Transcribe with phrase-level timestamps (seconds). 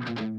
[0.00, 0.31] שלום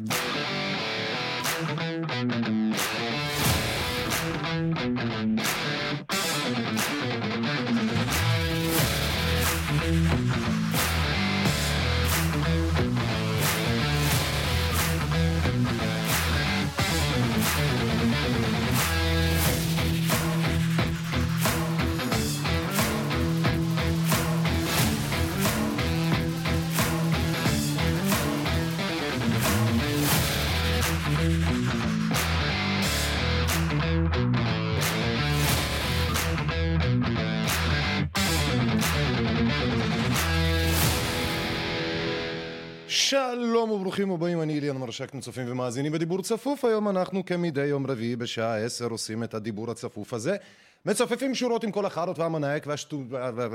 [43.94, 46.66] וברוכים הבאים, אני איליאן מרשק, אתם צופים ומאזינים בדיבור צפוף.
[46.66, 50.38] היום אנחנו כמדי יום רביעי בשעה עשר עושים את הדיבור הצפוף הזה.
[50.86, 52.68] מצופפים שורות עם כל החארות והמנאייק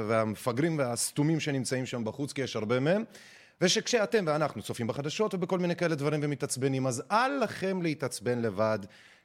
[0.09, 3.05] והמפגרים והסתומים שנמצאים שם בחוץ, כי יש הרבה מהם.
[3.61, 8.79] ושכשאתם ואנחנו צופים בחדשות ובכל מיני כאלה דברים ומתעצבנים, אז אל לכם להתעצבן לבד,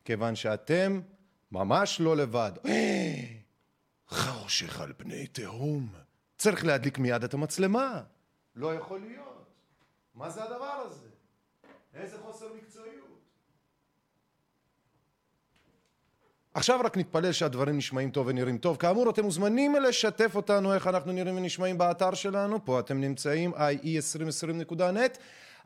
[0.05, 1.01] כיוון שאתם
[1.51, 2.51] ממש לא לבד.
[4.07, 5.87] חושך על פני תהום.
[6.37, 8.01] צריך להדליק מיד את המצלמה.
[8.55, 9.32] לא יכול להיות.
[10.15, 11.07] מה זה הדבר הזה?
[11.93, 13.13] איזה חוסר מקצועיות.
[16.53, 18.77] עכשיו רק נתפלל שהדברים נשמעים טוב ונראים טוב.
[18.77, 22.65] כאמור, אתם מוזמנים לשתף אותנו איך אנחנו נראים ונשמעים באתר שלנו.
[22.65, 25.17] פה אתם נמצאים, ie2020.net,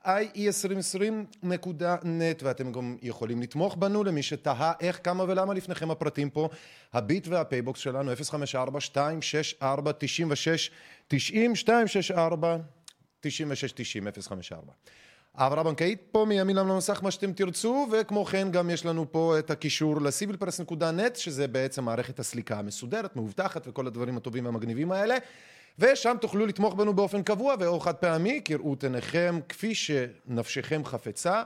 [0.06, 6.50] ie2020.net, ואתם גם יכולים לתמוך בנו למי שתהה איך, כמה ולמה לפניכם הפרטים פה.
[6.94, 8.80] הביט והפייבוקס שלנו 054
[11.10, 12.58] 264
[13.22, 14.74] 96 90 264 9690 054
[15.38, 19.40] העברה בנקאית פה מימין לנו למסך מה שאתם תרצו וכמו כן גם יש לנו פה
[19.40, 25.16] את הקישור ל civilpress.net שזה בעצם מערכת הסליקה המסודרת, מאובטחת וכל הדברים הטובים והמגניבים האלה.
[25.80, 31.44] ושם תוכלו לתמוך בנו באופן קבוע ואו חד פעמי כראות עיניכם כפי שנפשכם חפצה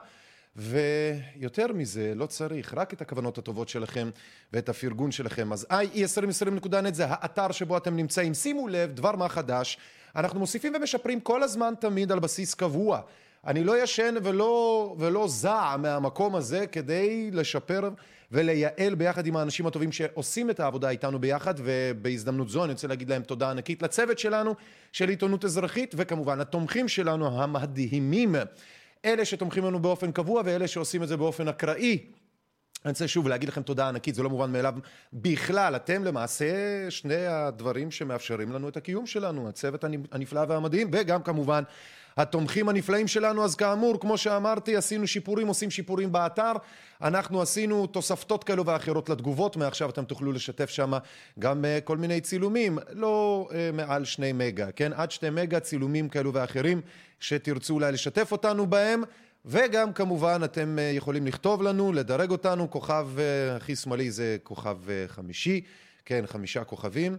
[0.55, 4.09] ויותר מזה לא צריך רק את הכוונות הטובות שלכם
[4.53, 5.53] ואת הפרגון שלכם.
[5.53, 8.33] אז ie2020.net זה האתר שבו אתם נמצאים.
[8.33, 9.77] שימו לב דבר מה חדש
[10.15, 13.01] אנחנו מוסיפים ומשפרים כל הזמן תמיד על בסיס קבוע.
[13.47, 17.89] אני לא ישן ולא, ולא זע מהמקום הזה כדי לשפר
[18.31, 23.09] ולייעל ביחד עם האנשים הטובים שעושים את העבודה איתנו ביחד ובהזדמנות זו אני רוצה להגיד
[23.09, 24.55] להם תודה ענקית לצוות שלנו
[24.91, 28.35] של עיתונות אזרחית וכמובן התומכים שלנו המדהימים
[29.05, 31.99] אלה שתומכים לנו באופן קבוע ואלה שעושים את זה באופן אקראי.
[32.85, 34.73] אני רוצה שוב להגיד לכם תודה ענקית, זה לא מובן מאליו
[35.13, 36.45] בכלל, אתם למעשה
[36.89, 41.63] שני הדברים שמאפשרים לנו את הקיום שלנו, הצוות הנפלא והמדהים וגם כמובן
[42.17, 46.51] התומכים הנפלאים שלנו, אז כאמור, כמו שאמרתי, עשינו שיפורים, עושים שיפורים באתר,
[47.01, 50.93] אנחנו עשינו תוספתות כאלו ואחרות לתגובות, מעכשיו אתם תוכלו לשתף שם
[51.39, 54.93] גם uh, כל מיני צילומים, לא uh, מעל שני מגה, כן?
[54.93, 56.81] עד שתי מגה צילומים כאלו ואחרים
[57.19, 59.03] שתרצו אולי לשתף אותנו בהם
[59.45, 63.07] וגם כמובן אתם אה, יכולים לכתוב לנו, לדרג אותנו, כוכב
[63.55, 65.61] הכי שמאלי זה כוכב חמישי,
[66.05, 67.17] כן, חמישה כוכבים.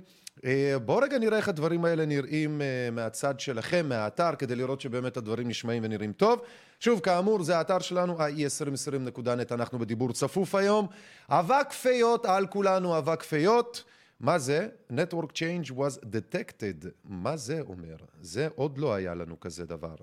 [0.84, 2.60] בואו רגע נראה איך הדברים האלה נראים
[2.92, 6.42] מהצד שלכם, מהאתר, כדי לראות שבאמת הדברים נשמעים ונראים טוב.
[6.80, 10.86] שוב, כאמור, זה האתר שלנו, ie2020.net, אנחנו בדיבור צפוף היום.
[11.28, 13.84] אבק פיות על כולנו, אבק פיות.
[14.20, 14.68] מה זה?
[14.92, 16.88] Network change was detected.
[17.04, 17.96] מה זה אומר?
[18.20, 19.94] זה עוד לא היה לנו כזה דבר.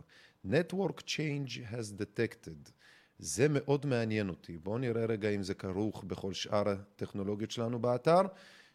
[0.46, 2.70] Network Change has detected.
[3.20, 4.58] זה מאוד מעניין אותי.
[4.58, 8.22] בואו נראה רגע אם זה כרוך בכל שאר הטכנולוגיות שלנו באתר.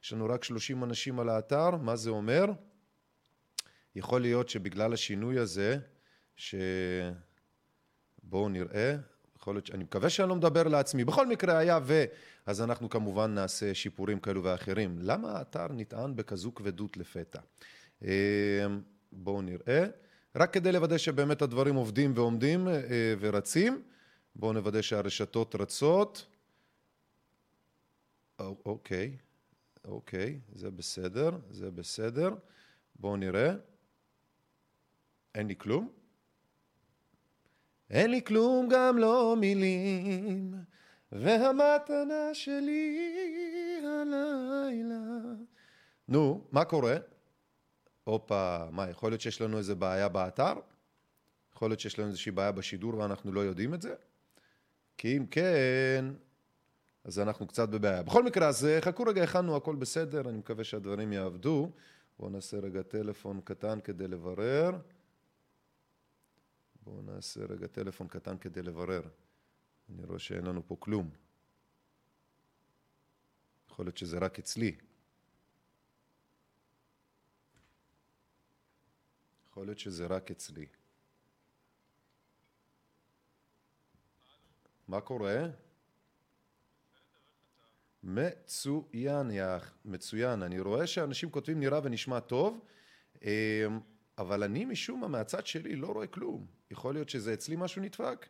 [0.04, 2.44] יש לנו רק 30 אנשים על האתר, מה זה אומר?
[3.96, 5.78] יכול להיות שבגלל השינוי הזה,
[6.36, 6.54] ש...
[8.22, 8.96] בואו נראה,
[9.36, 12.04] יכול להיות, אני מקווה שאני לא מדבר לעצמי, בכל מקרה היה ו...
[12.46, 14.98] אז אנחנו כמובן נעשה שיפורים כאלו ואחרים.
[15.00, 17.40] למה האתר נטען בכזו כבדות לפתע?
[18.04, 18.66] אה,
[19.12, 19.86] בואו נראה.
[20.36, 22.74] רק כדי לוודא שבאמת הדברים עובדים ועומדים אה,
[23.20, 23.82] ורצים.
[24.36, 26.26] בואו נוודא שהרשתות רצות.
[28.38, 29.16] אוקיי,
[29.84, 32.34] אוקיי, זה בסדר, זה בסדר.
[32.96, 33.54] בואו נראה.
[35.34, 35.92] אין לי כלום?
[37.90, 40.54] אין לי כלום, גם לא מילים,
[41.12, 42.98] והמתנה שלי
[43.84, 45.34] הלילה.
[46.08, 46.96] נו, מה קורה?
[48.04, 50.52] הופה, מה, יכול להיות שיש לנו איזה בעיה באתר?
[51.52, 53.94] יכול להיות שיש לנו איזושהי בעיה בשידור ואנחנו לא יודעים את זה?
[54.98, 56.04] כי אם כן,
[57.04, 58.02] אז אנחנו קצת בבעיה.
[58.02, 61.70] בכל מקרה, אז אה, חכו רגע, הכנו, הכל בסדר, אני מקווה שהדברים יעבדו.
[62.18, 64.78] בואו נעשה רגע טלפון קטן כדי לברר.
[66.82, 69.02] בואו נעשה רגע טלפון קטן כדי לברר.
[69.88, 71.10] אני רואה שאין לנו פה כלום.
[73.70, 74.76] יכול להיות שזה רק אצלי.
[79.48, 80.66] יכול להיות שזה רק אצלי.
[84.88, 85.46] מה קורה?
[88.04, 89.44] מצוין, יא,
[89.84, 90.42] מצוין.
[90.42, 92.60] אני רואה שאנשים כותבים נראה ונשמע טוב,
[93.22, 93.28] אמ,
[94.18, 96.46] אבל אני משום מה מהצד שלי לא רואה כלום.
[96.70, 98.26] יכול להיות שזה אצלי משהו נדפק?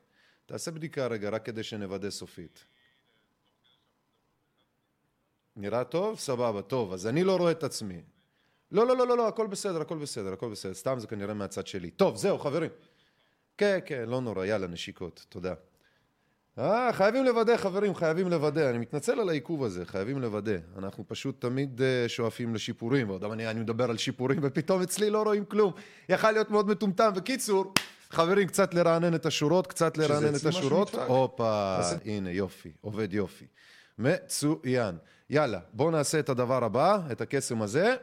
[0.46, 2.64] תעשה בדיקה רגע, רק כדי שנוודא סופית.
[5.56, 6.18] נראה טוב?
[6.18, 6.92] סבבה, טוב.
[6.92, 8.02] אז אני לא רואה את עצמי.
[8.72, 10.74] לא, לא, לא, לא, לא, הכל בסדר, הכל בסדר, הכל בסדר.
[10.74, 11.90] סתם זה כנראה מהצד שלי.
[11.90, 12.70] טוב, זהו, חברים.
[13.58, 15.26] כן, כן, לא נורא, יאללה, נשיקות.
[15.28, 15.54] תודה.
[16.58, 18.70] אה, חייבים לוודא, חברים, חייבים לוודא.
[18.70, 20.56] אני מתנצל על העיכוב הזה, חייבים לוודא.
[20.78, 25.22] אנחנו פשוט תמיד uh, שואפים לשיפורים, ועוד אני, אני מדבר על שיפורים, ופתאום אצלי לא
[25.22, 25.72] רואים כלום.
[26.08, 27.10] יכל להיות מאוד מטומטם.
[27.16, 27.72] בקיצור,
[28.10, 30.94] חברים, קצת לרענן את השורות, קצת לרענן את השורות.
[30.94, 33.46] הופה, הנה, יופי, עובד יופי.
[33.98, 34.96] מצוין.
[35.30, 37.94] יאללה, בואו נעשה את הדבר הבא, את הקסם הזה.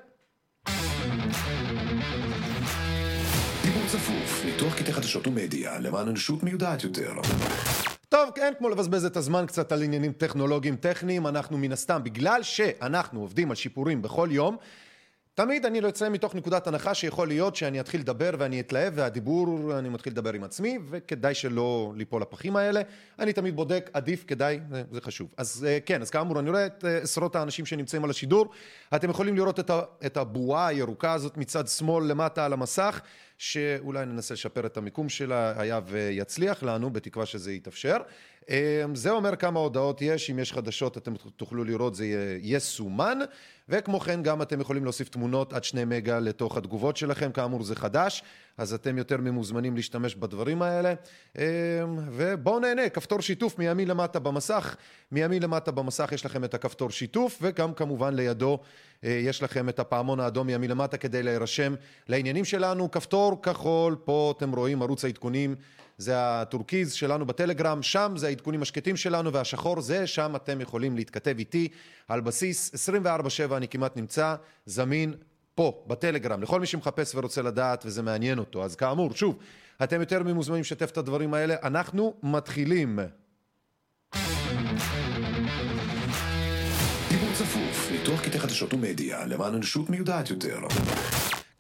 [3.64, 7.12] דיבור צפוף, ניתוח קטעי חדשות ומדיה למען אנושות מיודעת יותר.
[8.12, 12.44] טוב, אין כמו לבזבז את הזמן קצת על עניינים טכנולוגיים טכניים, אנחנו מן הסתם, בגלל
[12.44, 14.58] שאנחנו עובדים על שיפורים בכל יום,
[15.34, 19.80] תמיד אני לא יוצא מתוך נקודת הנחה שיכול להיות שאני אתחיל לדבר ואני אתלהב והדיבור,
[19.80, 22.82] אני מתחיל לדבר עם עצמי וכדאי שלא ליפול לפחים האלה.
[23.20, 24.60] אני תמיד בודק, עדיף, כדאי,
[24.92, 25.34] זה, חשוב.
[25.38, 28.50] אז אה, כן, אז כאמור, אני רואה את אה, עשרות האנשים שנמצאים על השידור.
[28.96, 29.72] אתם יכולים לראות את,
[30.06, 33.02] את הבועה הירוקה הזאת מצד שמאל למטה על המסך,
[33.38, 37.98] שאולי ננסה לשפר את המיקום שלה, היה ויצליח לנו, בתקווה שזה יתאפשר.
[38.50, 42.06] אמ, זה אומר כמה הודעות יש, אם יש חדשות אתם תוכלו לראות זה
[42.42, 43.20] יסומן
[43.72, 47.76] וכמו כן גם אתם יכולים להוסיף תמונות עד שני מגה לתוך התגובות שלכם, כאמור זה
[47.76, 48.24] חדש
[48.58, 50.94] אז אתם יותר ממוזמנים להשתמש בדברים האלה.
[51.38, 51.44] אמ,
[52.12, 54.76] ובואו נהנה, כפתור שיתוף מימין למטה במסך,
[55.12, 58.60] מימין למטה במסך יש לכם את הכפתור שיתוף וגם כמובן לידו
[59.04, 61.76] אה, יש לכם את הפעמון האדום מימין למטה כדי להירשם
[62.08, 65.56] לעניינים שלנו, כפתור כחול, פה אתם רואים ערוץ העדכונים
[66.02, 71.36] זה הטורקיז שלנו בטלגרם, שם זה העדכונים השקטים שלנו, והשחור זה שם אתם יכולים להתכתב
[71.40, 71.68] איתי.
[72.08, 75.14] על בסיס 24/7 אני כמעט נמצא זמין
[75.56, 76.42] פה בטלגרם.
[76.42, 78.64] לכל מי שמחפש ורוצה לדעת וזה מעניין אותו.
[78.64, 79.38] אז כאמור שוב
[79.84, 81.56] אתם יותר ממוזמנים לשתף את הדברים האלה.
[81.64, 83.00] אנחנו מתחילים.
[87.10, 90.60] דיבור צפוף, ניתוח קטעי חדשות ומדיה למען אנושות מיודעת יותר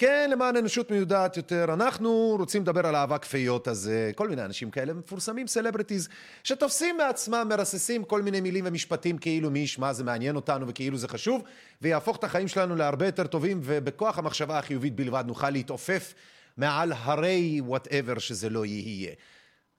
[0.01, 4.45] כן, למען אנושות מיודעת יותר, אנחנו רוצים לדבר על אהבה כפיות, אז אה, כל מיני
[4.45, 6.09] אנשים כאלה מפורסמים, סלבריטיז,
[6.43, 11.07] שתופסים מעצמם, מרססים כל מיני מילים ומשפטים כאילו מי ישמע זה מעניין אותנו וכאילו זה
[11.07, 11.43] חשוב,
[11.81, 16.13] ויהפוך את החיים שלנו להרבה יותר טובים, ובכוח המחשבה החיובית בלבד נוכל להתעופף
[16.57, 19.11] מעל הרי וואטאבר שזה לא יהיה.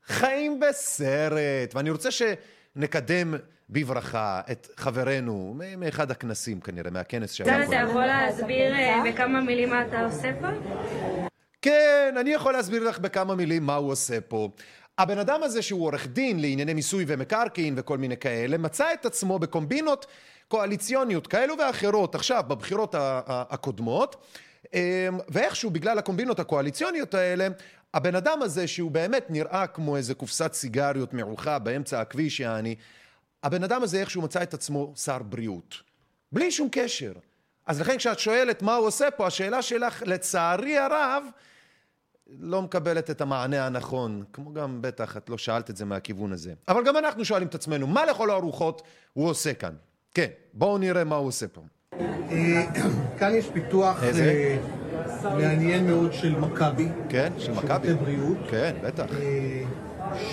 [0.06, 2.08] חיים בסרט, ואני רוצה
[2.74, 3.34] שנקדם
[3.70, 7.64] בברכה את חברנו מאחד הכנסים כנראה, מהכנס שהיה פה.
[7.64, 10.46] אתה יכול להסביר אה, בכמה מילים מה אתה עושה פה?
[11.62, 14.48] כן, אני יכול להסביר לך בכמה מילים מה הוא עושה פה.
[14.98, 19.38] הבן אדם הזה שהוא עורך דין לענייני מיסוי ומקרקעין וכל מיני כאלה, מצא את עצמו
[19.38, 20.06] בקומבינות
[20.48, 22.94] קואליציוניות כאלו ואחרות עכשיו בבחירות
[23.28, 24.16] הקודמות
[24.74, 24.80] אמ,
[25.28, 27.48] ואיכשהו בגלל הקומבינות הקואליציוניות האלה
[27.94, 32.74] הבן אדם הזה שהוא באמת נראה כמו איזה קופסת סיגריות מעוכה באמצע הכביש יעני
[33.42, 35.74] הבן אדם הזה איכשהו מצא את עצמו שר בריאות,
[36.32, 37.12] בלי שום קשר.
[37.66, 41.24] אז לכן כשאת שואלת מה הוא עושה פה, השאלה שלך לצערי הרב
[42.38, 46.54] לא מקבלת את המענה הנכון, כמו גם בטח את לא שאלת את זה מהכיוון הזה.
[46.68, 48.82] אבל גם אנחנו שואלים את עצמנו, מה לכל הרוחות
[49.12, 49.74] הוא עושה כאן?
[50.14, 51.62] כן, בואו נראה מה הוא עושה פה.
[51.92, 52.66] אה,
[53.18, 54.58] כאן יש פיתוח אה,
[55.24, 56.88] מעניין מאוד של מכבי.
[57.08, 57.86] כן, של מכבי.
[57.86, 58.36] שירותי בריאות.
[58.50, 59.06] כן, בטח.
[59.20, 59.62] אה,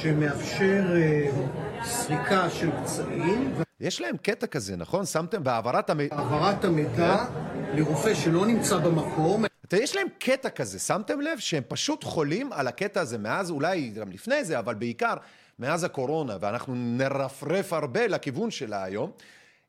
[0.02, 0.84] שמאפשר
[1.84, 3.54] סריקה של פצעים.
[3.80, 5.06] יש להם קטע כזה, נכון?
[5.06, 6.16] שמתם בהעברת המידע...
[6.16, 7.26] העברת המידע
[7.74, 9.46] לרופא שלא נמצא במקום.
[9.74, 14.12] יש להם קטע כזה, שמתם לב שהם פשוט חולים על הקטע הזה מאז, אולי גם
[14.12, 15.14] לפני זה, אבל בעיקר
[15.60, 19.12] מאז הקורונה, ואנחנו נרפרף הרבה לכיוון שלה היום.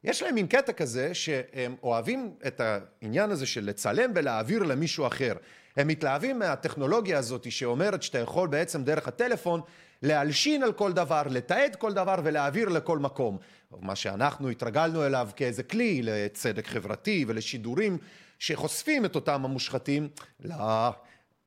[0.04, 5.34] יש להם מין קטע כזה שהם אוהבים את העניין הזה של לצלם ולהעביר למישהו אחר.
[5.76, 9.60] הם מתלהבים מהטכנולוגיה הזאת שאומרת שאתה יכול בעצם דרך הטלפון
[10.02, 13.38] להלשין על כל דבר, לתעד כל דבר ולהעביר לכל מקום.
[13.80, 17.98] מה שאנחנו התרגלנו אליו כאיזה כלי לצדק חברתי ולשידורים
[18.38, 20.08] שחושפים את אותם המושחתים.
[20.40, 20.54] לא,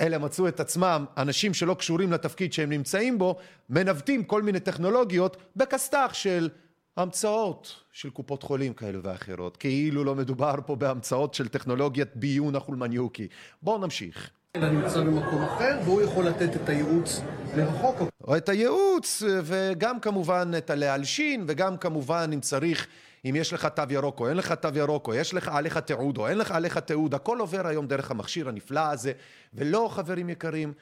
[0.01, 3.35] אלה מצאו את עצמם, אנשים שלא קשורים לתפקיד שהם נמצאים בו,
[3.69, 6.49] מנווטים כל מיני טכנולוגיות בכסת"ח של
[6.97, 13.27] המצאות של קופות חולים כאלו ואחרות, כאילו לא מדובר פה בהמצאות של טכנולוגיית ביון החולמניוקי.
[13.61, 14.29] בואו נמשיך.
[14.55, 17.21] אלא נמצא במקום אחר, והוא יכול לתת את הייעוץ
[17.57, 17.95] לרחוק.
[18.23, 22.87] או את הייעוץ, וגם כמובן את הלהלשין, וגם כמובן אם צריך,
[23.25, 26.17] אם יש לך תו ירוק או אין לך תו ירוק, או יש לך עליך תיעוד
[26.17, 29.11] או אין לך עליך תיעוד, הכל עובר היום דרך המכשיר הנפלא הזה,
[29.53, 30.73] ולא, חברים יקרים,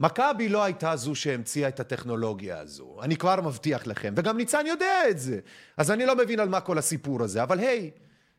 [0.00, 5.10] מכבי לא הייתה זו שהמציאה את הטכנולוגיה הזו, אני כבר מבטיח לכם, וגם ניצן יודע
[5.10, 5.38] את זה.
[5.76, 7.90] אז אני לא מבין על מה כל הסיפור הזה, אבל היי,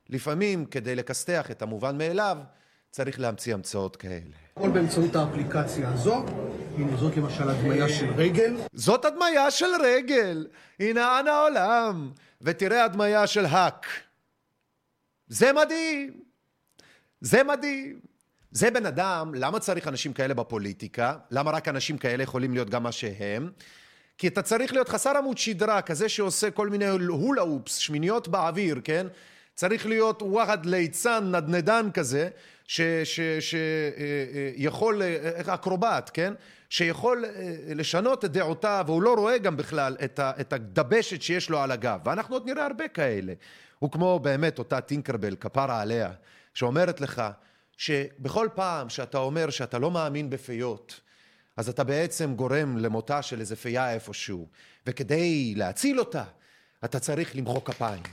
[0.09, 2.37] לפעמים כדי לכסתח את המובן מאליו,
[2.91, 4.35] צריך להמציא המצאות כאלה.
[4.57, 6.25] הכל באמצעות האפליקציה הזו.
[6.77, 8.57] הנה, זאת למשל הדמיה של רגל.
[8.73, 10.47] זאת הדמיה של רגל!
[10.79, 12.11] הנה אנה העולם!
[12.41, 13.87] ותראה הדמיה של האק.
[15.27, 16.19] זה מדהים!
[17.21, 18.08] זה מדהים!
[18.51, 21.13] זה בן אדם, למה צריך אנשים כאלה בפוליטיקה?
[21.31, 23.51] למה רק אנשים כאלה יכולים להיות גם מה שהם?
[24.17, 28.81] כי אתה צריך להיות חסר עמוד שדרה, כזה שעושה כל מיני הולה אופס, שמיניות באוויר,
[28.83, 29.07] כן?
[29.55, 32.29] צריך להיות וואחד ליצן, נדנדן כזה,
[33.39, 35.01] שיכול,
[35.35, 36.33] איך אקרובט, כן?
[36.69, 37.25] שיכול
[37.75, 41.99] לשנות את דעותיו, והוא לא רואה גם בכלל את הדבשת שיש לו על הגב.
[42.05, 43.33] ואנחנו עוד נראה הרבה כאלה.
[43.79, 46.11] הוא כמו באמת אותה טינקרבל, כפרה עליה,
[46.53, 47.21] שאומרת לך
[47.79, 50.99] שבכל פעם שאתה אומר שאתה לא מאמין בפיות,
[51.57, 54.47] אז אתה בעצם גורם למותה של איזה פייה איפשהו,
[54.87, 56.23] וכדי להציל אותה,
[56.85, 58.03] אתה צריך למחוא כפיים.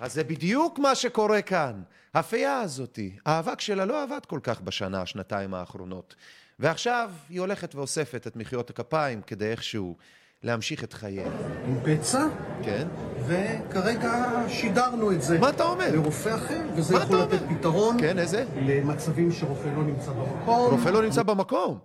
[0.00, 1.82] אז זה בדיוק מה שקורה כאן.
[2.14, 6.14] הפייה הזאתי, האבק שלה לא עבד כל כך בשנה, שנתיים האחרונות.
[6.58, 9.96] ועכשיו היא הולכת ואוספת את מחיאות הכפיים כדי איכשהו
[10.42, 11.26] להמשיך את חייה.
[11.66, 12.26] עם פצע,
[12.64, 12.88] כן?
[13.26, 15.38] וכרגע שידרנו את זה.
[15.38, 15.92] מה אתה אומר?
[15.92, 17.58] לרופא אחר, וזה יכול לתת אומר?
[17.58, 17.96] פתרון.
[18.00, 18.44] כן, איזה?
[18.56, 20.70] למצבים שרופא לא נמצא במקום.
[20.70, 21.78] רופא לא נמצא במקום.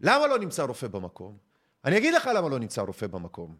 [0.00, 1.36] למה לא נמצא רופא במקום?
[1.84, 3.54] אני אגיד לך למה לא נמצא רופא במקום.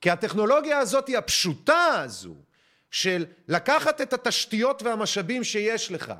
[0.00, 2.34] כי הטכנולוגיה הזאת היא הפשוטה הזו,
[2.90, 6.12] של לקחת את התשתיות והמשאבים שיש לך,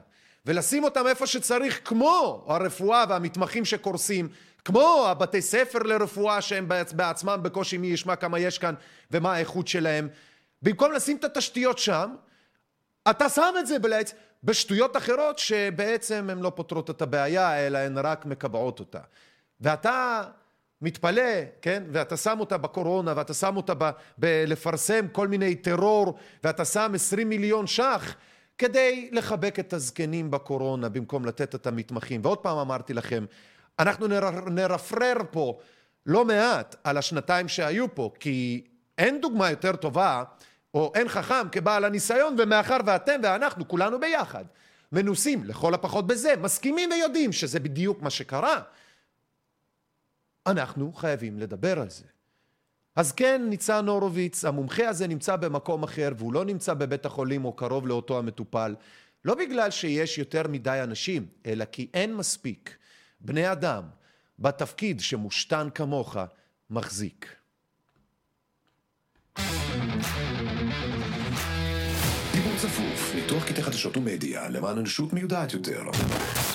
[0.46, 4.28] ולשים אותם איפה שצריך, כמו הרפואה והמתמחים שקורסים,
[4.66, 8.74] כמו הבתי ספר לרפואה שהם בעצ- בעצמם בקושי מי ישמע כמה יש כאן
[9.10, 10.08] ומה האיכות שלהם.
[10.62, 12.14] במקום לשים את התשתיות שם,
[13.10, 17.98] אתה שם את זה בלעץ, בשטויות אחרות שבעצם הן לא פותרות את הבעיה, אלא הן
[17.98, 19.00] רק מקבעות אותה.
[19.60, 20.22] ואתה
[20.82, 21.22] מתפלא,
[21.62, 21.82] כן?
[21.92, 23.72] ואתה שם אותה בקורונה, ואתה שם אותה
[24.18, 28.14] בלפרסם כל מיני טרור, ואתה שם 20 מיליון ש"ח
[28.58, 32.20] כדי לחבק את הזקנים בקורונה במקום לתת את המתמחים.
[32.24, 33.24] ועוד פעם אמרתי לכם,
[33.78, 35.58] אנחנו נר- נרפרר פה
[36.06, 38.64] לא מעט על השנתיים שהיו פה, כי
[38.98, 40.24] אין דוגמה יותר טובה,
[40.74, 44.44] או אין חכם כבעל הניסיון, ומאחר ואתם ואנחנו, כולנו ביחד,
[44.92, 48.60] מנוסים לכל הפחות בזה, מסכימים ויודעים שזה בדיוק מה שקרה,
[50.46, 52.04] אנחנו חייבים לדבר על זה.
[52.96, 57.52] אז כן, ניצן הורוביץ, המומחה הזה נמצא במקום אחר, והוא לא נמצא בבית החולים או
[57.52, 58.74] קרוב לאותו המטופל,
[59.24, 62.76] לא בגלל שיש יותר מדי אנשים, אלא כי אין מספיק
[63.26, 63.82] בני אדם
[64.38, 66.16] בתפקיד שמושתן כמוך
[66.70, 67.36] מחזיק.
[72.32, 75.82] דיבור צפוף, ניתוח קטעי חדשות ומדיה למען אנושות מיודעת יותר.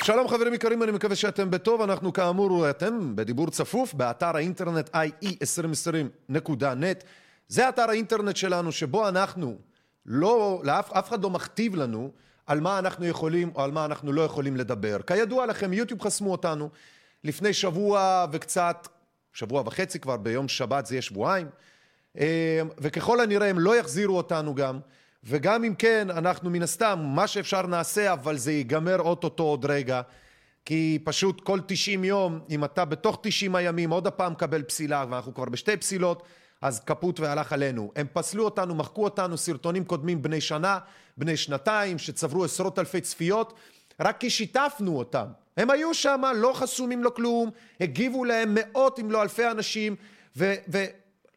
[0.04, 1.82] שלום חברים יקרים, אני מקווה שאתם בטוב.
[1.82, 7.04] אנחנו כאמור, אתם בדיבור צפוף באתר האינטרנט ie2020.net.
[7.48, 9.58] זה אתר האינטרנט שלנו שבו אנחנו
[10.06, 12.12] לא, לאף אף אחד לא מכתיב לנו
[12.46, 15.02] על מה אנחנו יכולים או על מה אנחנו לא יכולים לדבר.
[15.08, 16.70] כידוע לכם, יוטיוב חסמו אותנו
[17.24, 18.88] לפני שבוע וקצת,
[19.34, 21.48] שבוע וחצי כבר, ביום שבת זה יהיה שבועיים.
[22.18, 24.80] אה, וככל הנראה הם לא יחזירו אותנו גם,
[25.24, 30.02] וגם אם כן, אנחנו מן הסתם, מה שאפשר נעשה, אבל זה ייגמר אוטוטו עוד רגע,
[30.66, 35.34] כי פשוט כל 90 יום, אם אתה בתוך 90 הימים עוד הפעם מקבל פסילה, ואנחנו
[35.34, 36.24] כבר בשתי פסילות,
[36.62, 37.92] אז כפות והלך עלינו.
[37.96, 40.80] הם פסלו אותנו, מחקו אותנו, סרטונים קודמים בני שנה,
[41.22, 43.54] בני שנתיים, שצברו עשרות אלפי צפיות,
[44.00, 45.26] רק כי שיתפנו אותם.
[45.58, 47.50] הם היו שם, לא חסומים, לא כלום,
[47.80, 49.96] הגיבו להם מאות אם לא אלפי אנשים,
[50.38, 50.54] ו...
[50.72, 50.86] ו-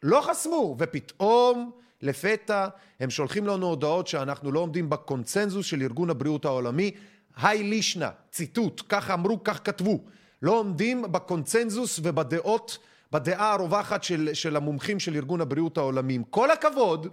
[0.03, 2.67] לא חסמו, ופתאום, לפתע,
[2.99, 6.91] הם שולחים לנו הודעות שאנחנו לא עומדים בקונצנזוס של ארגון הבריאות העולמי.
[7.37, 9.99] היי לישנה, ציטוט, כך אמרו, כך כתבו.
[10.41, 12.77] לא עומדים בקונצנזוס ובדעות,
[13.11, 16.13] בדעה הרווחת של, של המומחים של ארגון הבריאות העולמי.
[16.13, 17.07] עם כל הכבוד,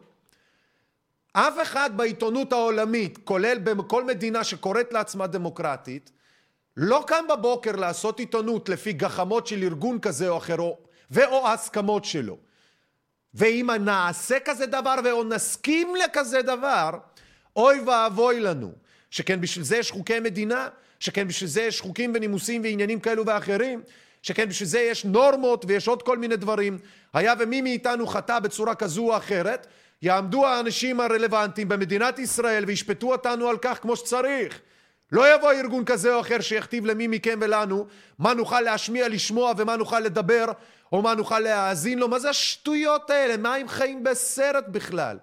[1.33, 6.11] אף אחד בעיתונות העולמית, כולל בכל מדינה שקוראת לעצמה דמוקרטית,
[6.77, 10.79] לא קם בבוקר לעשות עיתונות לפי גחמות של ארגון כזה או אחר, או,
[11.11, 12.39] ואו ההסכמות שלו.
[13.35, 16.91] ואם נעשה כזה דבר ואו נסכים לכזה דבר,
[17.57, 18.73] אוי ואבוי לנו.
[19.11, 20.69] שכן בשביל זה יש חוקי מדינה,
[21.01, 23.83] שכן בשביל זה יש חוקים ונימוסים ועניינים כאלו ואחרים,
[24.23, 26.79] שכן בשביל זה יש נורמות ויש עוד כל מיני דברים.
[27.15, 29.67] היה ומי מאיתנו חטא בצורה כזו או אחרת,
[30.03, 34.61] יעמדו האנשים הרלוונטיים במדינת ישראל וישפטו אותנו על כך כמו שצריך.
[35.13, 37.87] לא יבוא ארגון כזה או אחר שיכתיב למי מכם ולנו
[38.19, 40.45] מה נוכל להשמיע, לשמוע ומה נוכל לדבר
[40.93, 42.09] או מה נוכל להאזין לו.
[42.09, 43.37] מה זה השטויות האלה?
[43.37, 45.19] מה הם חיים בסרט בכלל?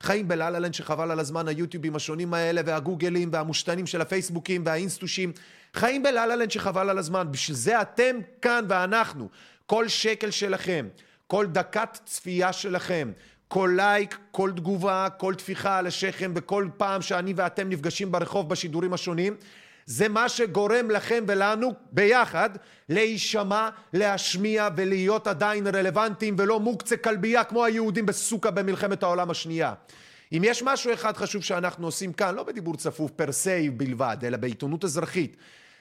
[0.00, 5.32] חיים בלה-לה-לנד שחבל על הזמן, היוטיובים השונים האלה, והגוגלים, והמושתנים של הפייסבוקים, והאינסטושים.
[5.74, 7.26] חיים בלה-לה-לנד שחבל על הזמן.
[7.30, 9.28] בשביל זה אתם כאן ואנחנו.
[9.66, 10.88] כל שקל שלכם,
[11.26, 13.12] כל דקת צפייה שלכם,
[13.52, 18.92] כל לייק, כל תגובה, כל טפיחה על השכם, וכל פעם שאני ואתם נפגשים ברחוב בשידורים
[18.92, 19.36] השונים,
[19.86, 22.50] זה מה שגורם לכם ולנו ביחד
[22.88, 29.74] להישמע, להשמיע ולהיות עדיין רלוונטיים ולא מוקצה כלבייה כמו היהודים בסוכה במלחמת העולם השנייה.
[30.32, 34.36] אם יש משהו אחד חשוב שאנחנו עושים כאן, לא בדיבור צפוף פר סי בלבד, אלא
[34.36, 35.36] בעיתונות אזרחית,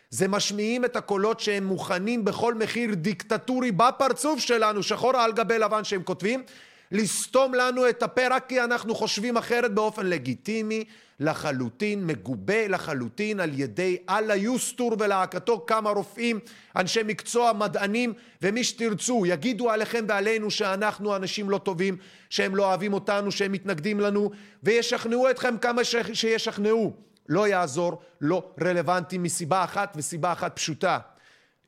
[0.09, 5.83] זה משמיעים את הקולות שהם מוכנים בכל מחיר דיקטטורי בפרצוף שלנו, שחור על גבי לבן
[5.83, 6.43] שהם כותבים,
[6.91, 10.83] לסתום לנו את הפה רק כי אנחנו חושבים אחרת באופן לגיטימי,
[11.19, 16.39] לחלוטין, מגובה לחלוטין על ידי אללה יוסטור ולהקתו כמה רופאים,
[16.75, 21.97] אנשי מקצוע, מדענים ומי שתרצו, יגידו עליכם ועלינו שאנחנו אנשים לא טובים,
[22.29, 24.31] שהם לא אוהבים אותנו, שהם מתנגדים לנו,
[24.63, 25.95] וישכנעו אתכם כמה ש...
[26.13, 26.93] שישכנעו.
[27.29, 30.99] לא יעזור, לא רלוונטי מסיבה אחת וסיבה אחת פשוטה.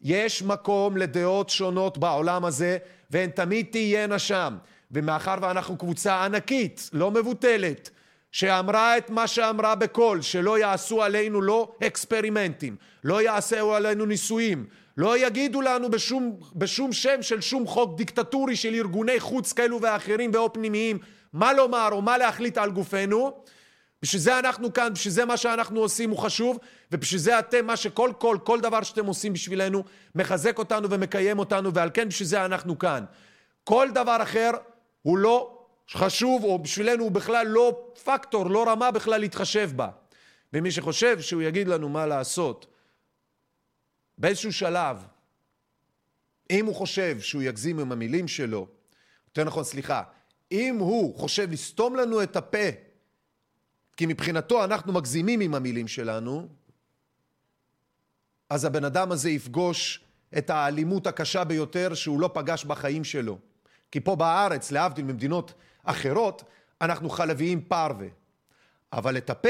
[0.02, 2.78] יש מקום לדעות שונות בעולם הזה,
[3.12, 4.58] והן תמיד תהיינה שם.
[4.94, 7.90] ומאחר ואנחנו קבוצה ענקית, לא מבוטלת,
[8.32, 14.66] שאמרה את מה שאמרה בקול, שלא יעשו עלינו לא אקספרימנטים, לא יעשו עלינו ניסויים,
[14.98, 20.32] לא יגידו לנו בשום, בשום שם של שום חוק דיקטטורי של ארגוני חוץ כאלו ואחרים
[20.34, 21.00] ואו פנימיים
[21.34, 23.44] מה לומר או מה להחליט על גופנו.
[24.02, 26.60] בשביל זה אנחנו כאן, בשביל זה מה שאנחנו עושים הוא חשוב,
[26.92, 29.84] ובשביל זה אתם, מה שכל כל, כל דבר שאתם עושים בשבילנו,
[30.16, 33.04] מחזק אותנו ומקיים אותנו, ועל כן בשביל זה אנחנו כאן.
[33.64, 34.52] כל דבר אחר
[35.04, 39.90] הוא לא חשוב, או בשבילנו הוא בכלל לא פקטור, לא רמה בכלל להתחשב בה.
[40.54, 42.66] ומי שחושב שהוא יגיד לנו מה לעשות,
[44.18, 45.06] באיזשהו שלב,
[46.50, 48.68] אם הוא חושב שהוא יגזים עם המילים שלו,
[49.28, 50.04] יותר נכון, סליחה,
[50.52, 52.68] אם הוא חושב לסתום לנו את הפה,
[53.98, 56.48] כי מבחינתו אנחנו מגזימים עם המילים שלנו,
[58.50, 60.04] אז הבן אדם הזה יפגוש
[60.38, 63.38] את האלימות הקשה ביותר שהוא לא פגש בחיים שלו.
[63.94, 65.54] כי פה בארץ, להבדיל ממדינות
[65.84, 66.44] אחרות,
[66.82, 68.08] אנחנו חלביים פרווה.
[68.94, 69.50] אבל את הפה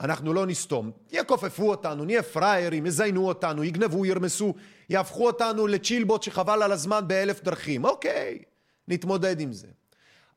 [0.00, 0.90] אנחנו לא נסתום.
[1.12, 4.54] יכופפו אותנו, נהיה פראיירים, יזיינו אותנו, יגנבו, ירמסו,
[4.88, 7.84] יהפכו אותנו לצ'ילבוט שחבל על הזמן באלף דרכים.
[7.84, 8.38] אוקיי,
[8.88, 9.68] נתמודד עם זה.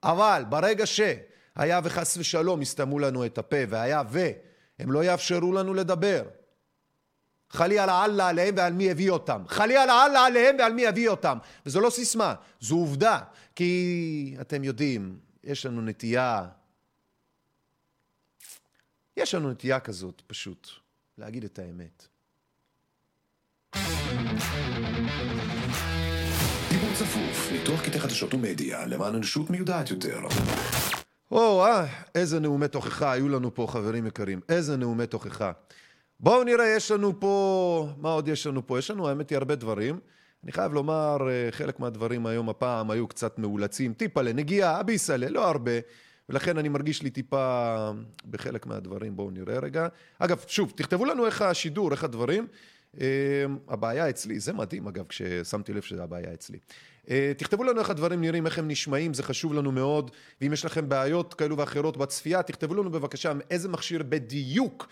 [0.03, 6.23] אבל ברגע שהיה וחס ושלום יסתמו לנו את הפה, והיה והם לא יאפשרו לנו לדבר,
[7.53, 9.43] חלי על האללה עליהם ועל מי הביא אותם.
[9.47, 11.37] חלי על האללה עליהם ועל מי הביא אותם.
[11.65, 13.19] וזו לא סיסמה, זו עובדה.
[13.55, 16.45] כי אתם יודעים, יש לנו נטייה,
[19.17, 20.67] יש לנו נטייה כזאת, פשוט,
[21.17, 22.07] להגיד את האמת.
[26.69, 30.19] דיבור צפוף, ניתוח קטעי חדשות ומדיה למען אנושות מיודעת יותר.
[31.31, 31.85] או, אה,
[32.15, 34.41] איזה נאומי תוכחה היו לנו פה, חברים יקרים.
[34.49, 35.51] איזה נאומי תוכחה.
[36.23, 38.79] בואו נראה, יש לנו פה, מה עוד יש לנו פה?
[38.79, 39.99] יש לנו, האמת היא, הרבה דברים.
[40.43, 43.93] אני חייב לומר, אה, חלק מהדברים היום הפעם היו קצת מאולצים.
[43.93, 45.71] טיפה לנגיעה, אביסלה, לא הרבה.
[46.29, 47.91] ולכן אני מרגיש לי טיפה
[48.29, 49.87] בחלק מהדברים, בואו נראה רגע.
[50.19, 52.47] אגב, שוב, תכתבו לנו איך השידור, איך הדברים.
[53.01, 53.05] אה,
[53.67, 56.57] הבעיה אצלי, זה מדהים אגב, כששמתי לב שזה הבעיה אצלי.
[57.09, 60.11] אה, תכתבו לנו איך הדברים נראים, איך הם נשמעים, זה חשוב לנו מאוד.
[60.41, 64.87] ואם יש לכם בעיות כאלו ואחרות בצפייה, תכתבו לנו בבקשה איזה מכשיר בדיוק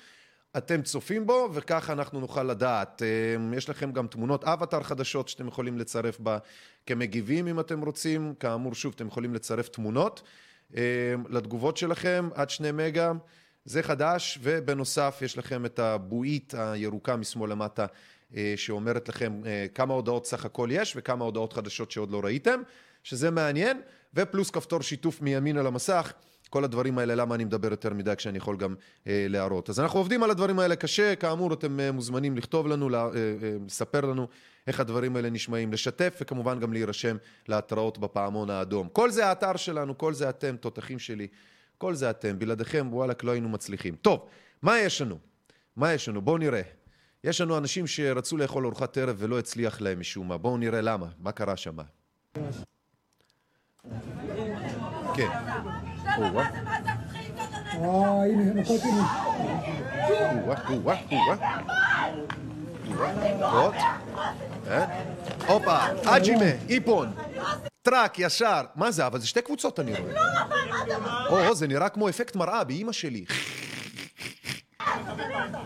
[0.57, 3.01] אתם צופים בו, וככה אנחנו נוכל לדעת.
[3.01, 6.37] אה, יש לכם גם תמונות אבטר חדשות שאתם יכולים לצרף בה
[6.85, 8.33] כמגיבים אם אתם רוצים.
[8.39, 10.21] כאמור, שוב, אתם יכולים לצרף תמונות
[10.75, 10.81] אה,
[11.29, 13.11] לתגובות שלכם עד שני מגה.
[13.65, 17.85] זה חדש, ובנוסף יש לכם את הבועית הירוקה משמאל למטה
[18.35, 19.41] אה, שאומרת לכם
[19.75, 22.61] כמה הודעות סך הכל יש וכמה הודעות חדשות שעוד לא ראיתם,
[23.03, 23.81] שזה מעניין,
[24.13, 26.13] ופלוס כפתור שיתוף מימין על המסך.
[26.51, 28.75] כל הדברים האלה, למה אני מדבר יותר מדי כשאני יכול גם
[29.07, 29.69] אה, להראות.
[29.69, 33.09] אז אנחנו עובדים על הדברים האלה קשה, כאמור אתם אה, מוזמנים לכתוב לנו, לה, אה,
[33.15, 34.27] אה, לספר לנו
[34.67, 38.89] איך הדברים האלה נשמעים, לשתף וכמובן גם להירשם להתראות בפעמון האדום.
[38.89, 41.27] כל זה האתר שלנו, כל זה אתם, תותחים שלי,
[41.77, 43.95] כל זה אתם, בלעדיכם וואלכ לא היינו מצליחים.
[43.95, 44.25] טוב,
[44.61, 45.17] מה יש לנו?
[45.75, 46.21] מה יש לנו?
[46.21, 46.61] בואו נראה.
[47.23, 50.37] יש לנו אנשים שרצו לאכול ארוחת ערב ולא הצליח להם משום מה.
[50.37, 51.77] בואו נראה למה, מה קרה שם.
[55.15, 55.29] כן.
[57.73, 59.01] אה, הנה, נפלתי לי.
[65.47, 67.11] הופה, אג'ימה, איפון,
[67.81, 68.61] טראק, ישר.
[68.75, 69.05] מה זה?
[69.05, 71.47] אבל זה שתי קבוצות אני רואה.
[71.49, 73.25] או, זה נראה כמו אפקט מראה באימא שלי.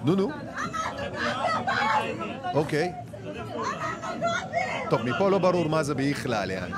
[0.04, 0.32] נו, נו.
[2.54, 2.92] אוקיי.
[4.90, 6.74] טוב, מפה לא ברור מה זה בכלל, יעני.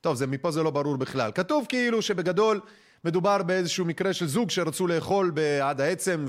[0.00, 1.30] טוב, זה, מפה זה לא ברור בכלל.
[1.34, 2.60] כתוב כאילו שבגדול
[3.04, 6.26] מדובר באיזשהו מקרה של זוג שרצו לאכול בעד העצם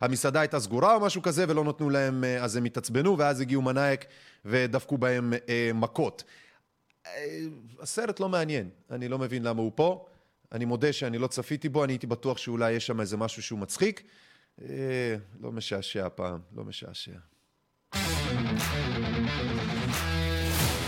[0.00, 3.62] והמסעדה הייתה סגורה או משהו כזה ולא נתנו להם, אה, אז הם התעצבנו ואז הגיעו
[3.62, 4.04] מנאייק
[4.44, 6.24] ודפקו בהם אה, מכות.
[7.06, 7.38] אה,
[7.80, 10.06] הסרט לא מעניין, אני לא מבין למה הוא פה.
[10.52, 13.58] אני מודה שאני לא צפיתי בו, אני הייתי בטוח שאולי יש שם איזה משהו שהוא
[13.58, 14.02] מצחיק.
[14.62, 17.12] אה, לא משעשע הפעם, לא משעשע.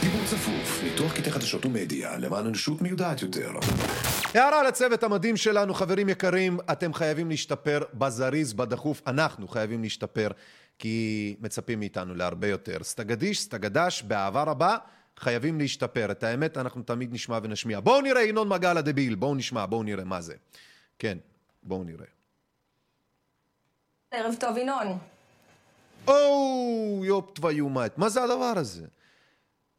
[0.00, 3.50] דיבור צפוף, ניתוח קטעי חדשות ומדיה למען אנושות מיודעת יותר.
[4.35, 9.02] הערה לצוות המדהים שלנו, חברים יקרים, אתם חייבים להשתפר בזריז, בדחוף.
[9.06, 10.28] אנחנו חייבים להשתפר,
[10.78, 12.76] כי מצפים מאיתנו להרבה יותר.
[12.83, 14.76] סטגדיש, סטגדש, באהבה רבה,
[15.16, 16.11] חייבים להשתפר.
[16.11, 17.80] את האמת אנחנו תמיד נשמע ונשמיע.
[17.80, 20.35] בואו נראה ינון מגל הדביל, בואו נשמע, בואו נראה מה זה.
[20.98, 21.18] כן,
[21.62, 22.06] בואו נראה.
[24.11, 24.98] ערב טוב, ינון.
[26.08, 28.84] או, יופ תוויומת, מה זה הדבר הזה?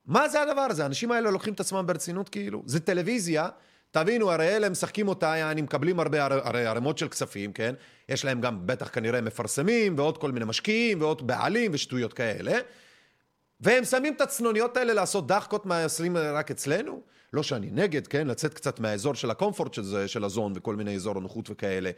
[0.05, 0.83] מה זה הדבר הזה?
[0.83, 2.63] האנשים האלה לוקחים את עצמם ברצינות כאילו?
[2.65, 3.49] זה טלוויזיה,
[3.91, 7.75] תבינו, הרי אלה משחקים אותה, יעני, מקבלים הרבה הר- הרי ערימות של כספים, כן?
[8.09, 12.59] יש להם גם בטח כנראה מפרסמים, ועוד כל מיני משקיעים, ועוד בעלים ושטויות כאלה.
[13.59, 17.01] והם שמים את הצנוניות האלה לעשות דחקות מהעשרים רק אצלנו?
[17.33, 18.27] לא שאני נגד, כן?
[18.27, 21.91] לצאת קצת מהאזור של הקומפורט של, זה, של הזון וכל מיני אזור הנוחות וכאלה.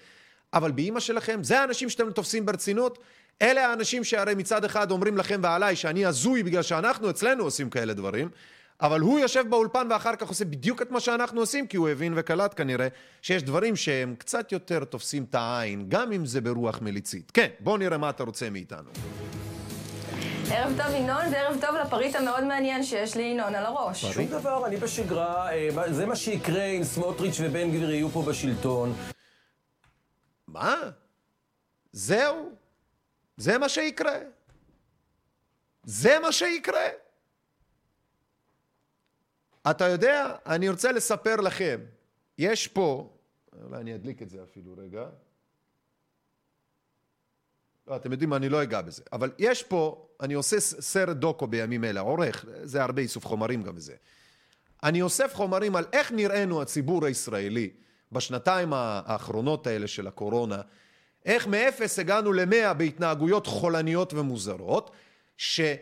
[0.53, 2.99] אבל באימא שלכם, זה האנשים שאתם תופסים ברצינות?
[3.41, 7.93] אלה האנשים שהרי מצד אחד אומרים לכם ועליי שאני הזוי בגלל שאנחנו אצלנו עושים כאלה
[7.93, 8.29] דברים,
[8.81, 12.13] אבל הוא יושב באולפן ואחר כך עושה בדיוק את מה שאנחנו עושים, כי הוא הבין
[12.15, 12.87] וקלט כנראה
[13.21, 17.31] שיש דברים שהם קצת יותר תופסים את העין, גם אם זה ברוח מליצית.
[17.31, 18.89] כן, בוא נראה מה אתה רוצה מאיתנו.
[20.51, 24.05] ערב טוב, ינון, וערב טוב לפריט המאוד מעניין שיש לי ינון על הראש.
[24.05, 28.93] שום דבר, אני בשגרה, אה, זה מה שיקרה אם סמוטריץ' ובן גביר יהיו פה בשלטון.
[30.47, 30.75] מה?
[31.91, 32.62] זהו?
[33.37, 34.19] זה מה שיקרה?
[35.83, 36.87] זה מה שיקרה?
[39.71, 41.79] אתה יודע, אני רוצה לספר לכם,
[42.37, 43.17] יש פה,
[43.63, 45.05] אולי אני אדליק את זה אפילו רגע.
[47.87, 49.03] לא, אתם יודעים אני לא אגע בזה.
[49.13, 53.73] אבל יש פה, אני עושה סרט דוקו בימים אלה, עורך, זה הרבה איסוף חומרים גם
[53.75, 53.95] וזה.
[54.83, 57.69] אני אוסף חומרים על איך נראינו הציבור הישראלי
[58.11, 60.61] בשנתיים האחרונות האלה של הקורונה,
[61.25, 64.91] איך מאפס הגענו למאה בהתנהגויות חולניות ומוזרות,
[65.37, 65.77] שבלי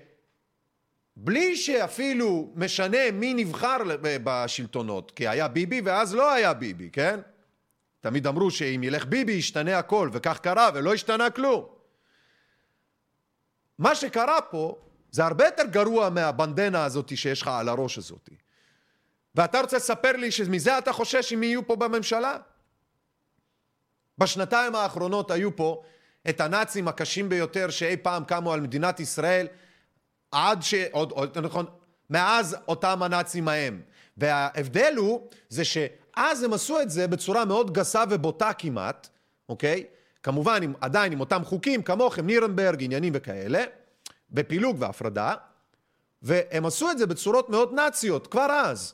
[1.55, 7.19] שאפילו משנה מי נבחר בשלטונות, כי היה ביבי ואז לא היה ביבי, כן?
[8.01, 11.65] תמיד אמרו שאם ילך ביבי ישתנה הכל, וכך קרה ולא השתנה כלום.
[13.77, 14.77] מה שקרה פה
[15.11, 18.29] זה הרבה יותר גרוע מהבנדנה הזאת שיש לך על הראש הזאת.
[19.35, 22.37] ואתה רוצה לספר לי שמזה אתה חושש אם יהיו פה בממשלה?
[24.21, 25.81] בשנתיים האחרונות היו פה
[26.29, 29.47] את הנאצים הקשים ביותר שאי פעם קמו על מדינת ישראל
[30.31, 30.73] עד ש...
[30.91, 31.65] עוד, עוד נכון,
[32.09, 33.81] מאז אותם הנאצים ההם.
[34.17, 39.07] וההבדל הוא זה שאז הם עשו את זה בצורה מאוד גסה ובוטה כמעט,
[39.49, 39.83] אוקיי?
[40.23, 43.63] כמובן עם, עדיין עם אותם חוקים כמוכם, נירנברג, עניינים וכאלה,
[44.31, 45.33] בפילוג והפרדה,
[46.21, 48.93] והם עשו את זה בצורות מאוד נאציות כבר אז.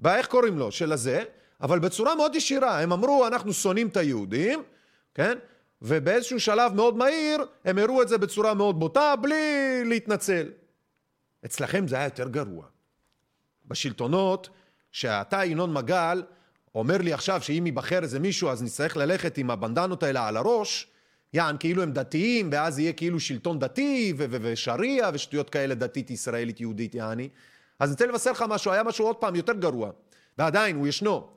[0.00, 0.72] ואיך קוראים לו?
[0.72, 1.24] של הזה,
[1.62, 2.80] אבל בצורה מאוד ישירה.
[2.80, 4.62] הם אמרו, אנחנו שונאים את היהודים,
[5.14, 5.38] כן?
[5.82, 10.48] ובאיזשהו שלב מאוד מהיר, הם הראו את זה בצורה מאוד בוטה, בלי להתנצל.
[11.44, 12.64] אצלכם זה היה יותר גרוע.
[13.66, 14.48] בשלטונות,
[14.92, 16.22] שאתה, ינון מגל,
[16.74, 20.86] אומר לי עכשיו שאם ייבחר איזה מישהו, אז נצטרך ללכת עם הבנדנות האלה על הראש,
[21.32, 26.94] יען, כאילו הם דתיים, ואז יהיה כאילו שלטון דתי, ושריעה, ושטויות כאלה דתית, ישראלית, יהודית,
[26.94, 27.28] יעני.
[27.78, 29.90] אז אני רוצה לבשר לך משהו, היה משהו עוד פעם יותר גרוע,
[30.38, 31.30] ועדיין, הוא ישנו.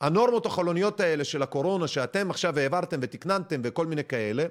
[0.00, 4.44] הנורמות החולניות האלה של הקורונה, שאתם עכשיו העברתם ותקננתם וכל מיני כאלה,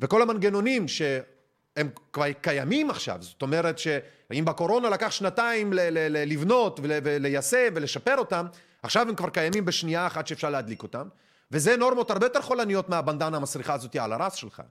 [0.00, 6.32] וכל המנגנונים שהם כבר קיימים עכשיו, זאת אומרת שאם בקורונה לקח שנתיים ל- ל- ל-
[6.32, 8.46] לבנות ול- וליישם ולשפר אותם,
[8.82, 11.08] עכשיו הם כבר קיימים בשנייה אחת שאפשר להדליק אותם,
[11.52, 14.62] וזה נורמות הרבה יותר חולניות מהבנדנה המסריחה הזאת על הרס שלך.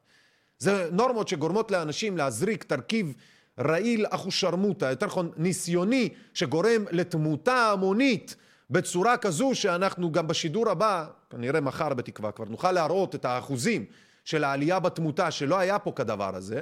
[0.60, 3.13] זה נורמות שגורמות לאנשים להזריק תרכיב
[3.60, 8.36] רעיל אחושרמוטה, יותר נכון ניסיוני, שגורם לתמותה המונית
[8.69, 13.86] בצורה כזו שאנחנו גם בשידור הבא, כנראה מחר בתקווה, כבר נוכל להראות את האחוזים
[14.25, 16.62] של העלייה בתמותה שלא היה פה כדבר הזה,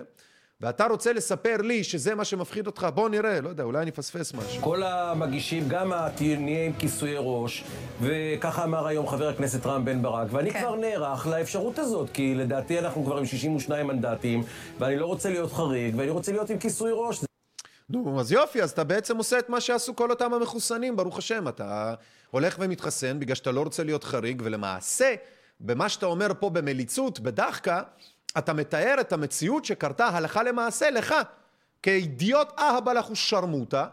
[0.62, 4.34] ואתה רוצה לספר לי שזה מה שמפחיד אותך, בוא נראה, לא יודע, אולי אני אפספס
[4.34, 4.62] משהו.
[4.62, 5.92] כל המגישים, גם
[6.22, 7.64] נהיה עם כיסויי ראש,
[8.02, 10.60] וככה אמר היום חבר הכנסת רם בן ברק, ואני כן.
[10.60, 14.44] כבר נערך לאפשרות הזאת, כי לדעתי אנחנו כבר עם 62 מנדטים,
[14.80, 17.27] ואני לא רוצה להיות חריג, ואני רוצה להיות עם כיסוי ראש.
[17.90, 21.48] נו, אז יופי, אז אתה בעצם עושה את מה שעשו כל אותם המחוסנים, ברוך השם.
[21.48, 21.94] אתה
[22.32, 25.16] הולך ומתחסן בגלל שאתה לא רוצה להיות חריג, ולמעשה,
[25.60, 27.82] במה שאתה אומר פה במליצות, בדחקה,
[28.38, 31.16] אתה מתאר את המציאות שקרתה הלכה למעשה לך,
[31.84, 33.88] כאידיוט אהבל אחוש שרמוטה,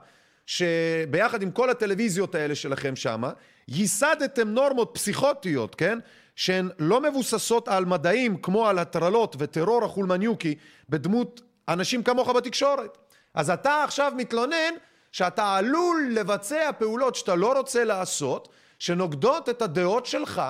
[0.47, 3.31] שביחד עם כל הטלוויזיות האלה שלכם שמה,
[3.69, 5.99] ייסדתם נורמות פסיכוטיות, כן?
[6.37, 10.55] שהן לא מבוססות על מדעים כמו על הטרלות וטרור החולמניוקי
[10.89, 12.99] בדמות אנשים כמוך בתקשורת.
[13.35, 14.75] אז אתה עכשיו מתלונן
[15.13, 20.43] שאתה עלול לבצע פעולות שאתה לא רוצה לעשות, שנוגדות את הדעות שלך,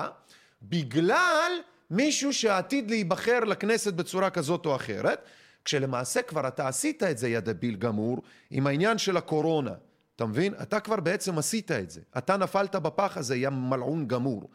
[0.61, 1.51] בגלל
[1.91, 5.25] מישהו שעתיד להיבחר לכנסת בצורה כזאת או אחרת,
[5.65, 8.21] כשלמעשה כבר אתה עשית את זה, יא דביל גמור,
[8.51, 9.71] עם העניין של הקורונה.
[10.15, 10.53] אתה מבין?
[10.61, 12.01] אתה כבר בעצם עשית את זה.
[12.17, 14.49] אתה נפלת בפח הזה, יא מלעון גמור.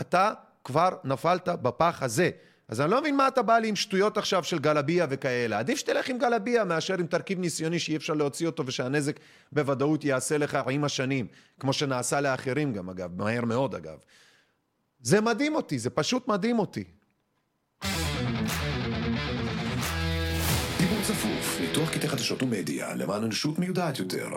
[0.00, 0.32] אתה
[0.64, 2.30] כבר נפלת בפח הזה.
[2.68, 5.58] אז אני לא מבין מה אתה בא לי עם שטויות עכשיו של גלביה וכאלה.
[5.58, 9.20] עדיף שתלך עם גלביה מאשר עם תרכיב ניסיוני שאי אפשר להוציא אותו ושהנזק
[9.52, 11.26] בוודאות יעשה לך עם השנים,
[11.60, 13.98] כמו שנעשה לאחרים גם אגב, מהר מאוד אגב.
[15.00, 16.84] זה מדהים אותי, זה פשוט מדהים אותי.
[20.78, 24.28] דיבור צפוף, ניתוח קטעי חדשות ומדיה למען אנושות מיודעת יותר.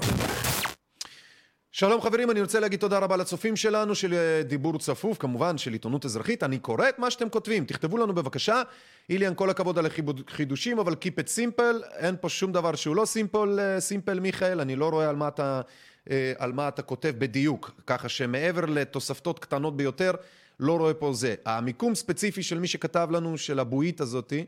[1.71, 5.73] שלום חברים, אני רוצה להגיד תודה רבה לצופים שלנו של אה, דיבור צפוף, כמובן של
[5.73, 6.43] עיתונות אזרחית.
[6.43, 8.61] אני קורא את מה שאתם כותבים, תכתבו לנו בבקשה.
[9.09, 9.85] איליאן, כל הכבוד על
[10.27, 14.75] החידושים, אבל Keep it simple, אין פה שום דבר שהוא לא סימפל, סימפל מיכאל, אני
[14.75, 15.61] לא רואה על מה אתה,
[16.09, 20.11] אה, על מה אתה כותב בדיוק, ככה שמעבר לתוספתות קטנות ביותר,
[20.59, 21.35] לא רואה פה זה.
[21.45, 24.45] המיקום ספציפי של מי שכתב לנו, של הבועית הזאתי,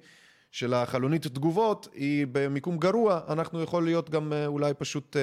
[0.51, 5.17] של החלונית תגובות, היא במיקום גרוע, אנחנו יכול להיות גם אה, אולי פשוט...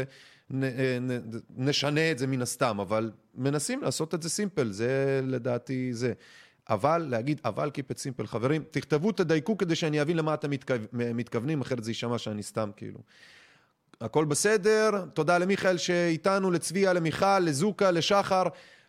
[0.51, 0.65] נ,
[1.01, 1.21] נ,
[1.57, 6.13] נשנה את זה מן הסתם, אבל מנסים לעשות את זה סימפל, זה לדעתי זה.
[6.69, 10.75] אבל, להגיד אבל keep it simple, חברים, תכתבו, תדייקו כדי שאני אבין למה אתם מתכו...
[10.93, 12.99] מתכוונים, אחרת זה יישמע שאני סתם כאילו.
[14.01, 18.43] הכל בסדר, תודה למיכאל שאיתנו, לצביה, למיכל, לזוקה, לשחר,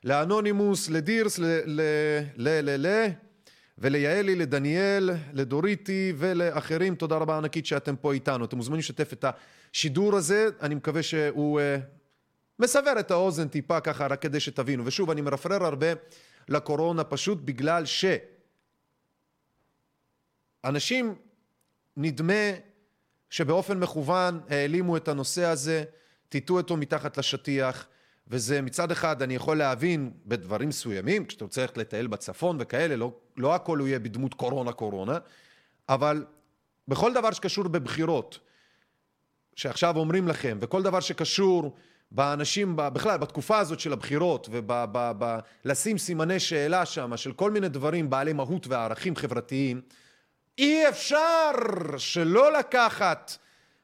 [0.03, 1.45] לאנונימוס, לדירס, ל...
[1.65, 1.81] ל...
[2.35, 2.49] ל...
[2.61, 2.87] ל...
[2.87, 3.07] ל...
[3.81, 8.45] וליעלי, לדניאל, לדוריטי ולאחרים, תודה רבה ענקית שאתם פה איתנו.
[8.45, 9.25] אתם מוזמנים לשתף את
[9.73, 11.63] השידור הזה, אני מקווה שהוא uh,
[12.59, 14.85] מסבר את האוזן טיפה ככה, רק כדי שתבינו.
[14.85, 15.87] ושוב, אני מרפרר הרבה
[16.49, 17.83] לקורונה פשוט בגלל
[20.65, 21.15] שאנשים,
[21.97, 22.51] נדמה
[23.29, 25.83] שבאופן מכוון העלימו את הנושא הזה,
[26.29, 27.87] טיטו אותו מתחת לשטיח.
[28.29, 33.11] וזה מצד אחד אני יכול להבין בדברים מסוימים, כשאתה רוצה ללכת לטייל בצפון וכאלה, לא,
[33.37, 35.17] לא הכל הוא יהיה בדמות קורונה קורונה,
[35.89, 36.25] אבל
[36.87, 38.39] בכל דבר שקשור בבחירות,
[39.55, 41.75] שעכשיו אומרים לכם, וכל דבר שקשור
[42.11, 44.49] באנשים, בכלל בתקופה הזאת של הבחירות,
[45.65, 49.81] ולשים סימני שאלה שם של כל מיני דברים בעלי מהות וערכים חברתיים,
[50.57, 51.51] אי אפשר
[51.97, 53.37] שלא לקחת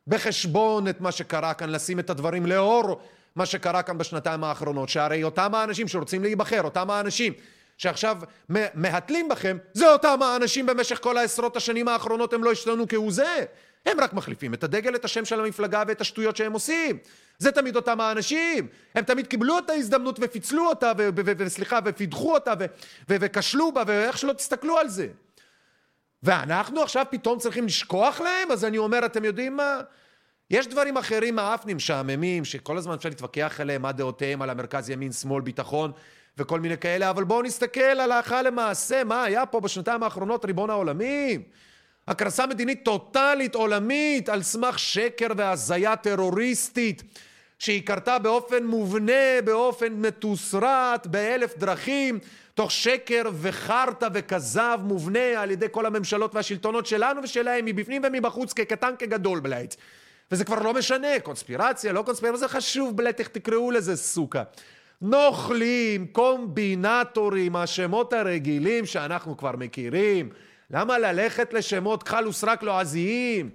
[0.08, 3.02] בחשבון את מה שקרה כאן, לשים את הדברים לאור
[3.36, 7.34] מה שקרה כאן בשנתיים האחרונות, שהרי אותם האנשים שרוצים להיבחר, אותם האנשים
[7.78, 8.18] שעכשיו
[8.74, 13.46] מהתלים בכם, זה אותם האנשים במשך כל העשרות השנים האחרונות, הם לא השתנו כהוא זה.
[13.86, 16.98] הם רק מחליפים את הדגל, את השם של המפלגה ואת השטויות שהם עושים.
[17.38, 18.68] זה תמיד אותם האנשים.
[18.96, 22.54] הם תמיד קיבלו את ההזדמנות ופיצלו אותה, וסליחה, ופידחו אותה,
[23.10, 25.08] וכשלו בה, ואיך שלא תסתכלו על זה.
[26.24, 28.52] ואנחנו עכשיו פתאום צריכים לשכוח להם?
[28.52, 29.82] אז אני אומר, אתם יודעים מה?
[30.52, 35.12] יש דברים אחרים מאפנים, משעממים, שכל הזמן אפשר להתווכח עליהם, מה דעותיהם על המרכז ימין,
[35.12, 35.92] שמאל, ביטחון
[36.38, 40.70] וכל מיני כאלה, אבל בואו נסתכל על ההלכה למעשה, מה היה פה בשנתיים האחרונות ריבון
[40.70, 41.42] העולמים?
[42.08, 47.04] הקרסה מדינית טוטאלית עולמית על סמך שקר והזיה טרוריסטית
[47.60, 52.20] שהיא קרתה באופן מובנה, באופן מתוסרט, באלף דרכים,
[52.54, 58.94] תוך שקר וחרטא וכזב מובנה על ידי כל הממשלות והשלטונות שלנו ושלהם, מבפנים ומבחוץ, כקטן
[59.00, 59.78] כגדול בלייץ.
[60.32, 64.44] וזה כבר לא משנה, קונספירציה, לא קונספירציה, זה חשוב בלית, איך תקראו לזה סוכה.
[65.02, 70.30] נוכלים, קומבינטורים, השמות הרגילים שאנחנו כבר מכירים.
[70.72, 73.50] למה ללכת לשמות כחל וסרק לועזיים?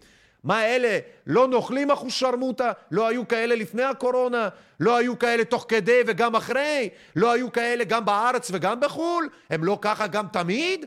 [0.44, 2.72] מה אלה, לא נוכלים אחושרמוטה?
[2.90, 4.48] לא היו כאלה לפני הקורונה?
[4.80, 6.88] לא היו כאלה תוך כדי וגם אחרי?
[7.16, 9.28] לא היו כאלה גם בארץ וגם בחו"ל?
[9.50, 10.86] הם לא ככה גם תמיד?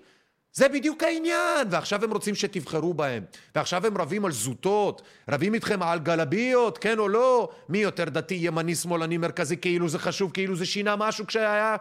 [0.54, 3.24] זה בדיוק העניין, ועכשיו הם רוצים שתבחרו בהם.
[3.56, 8.36] ועכשיו הם רבים על זוטות, רבים איתכם על גלביות, כן או לא, מי יותר דתי,
[8.36, 11.76] ימני, שמאלני, מרכזי, כאילו זה חשוב, כאילו זה שינה משהו כשהיה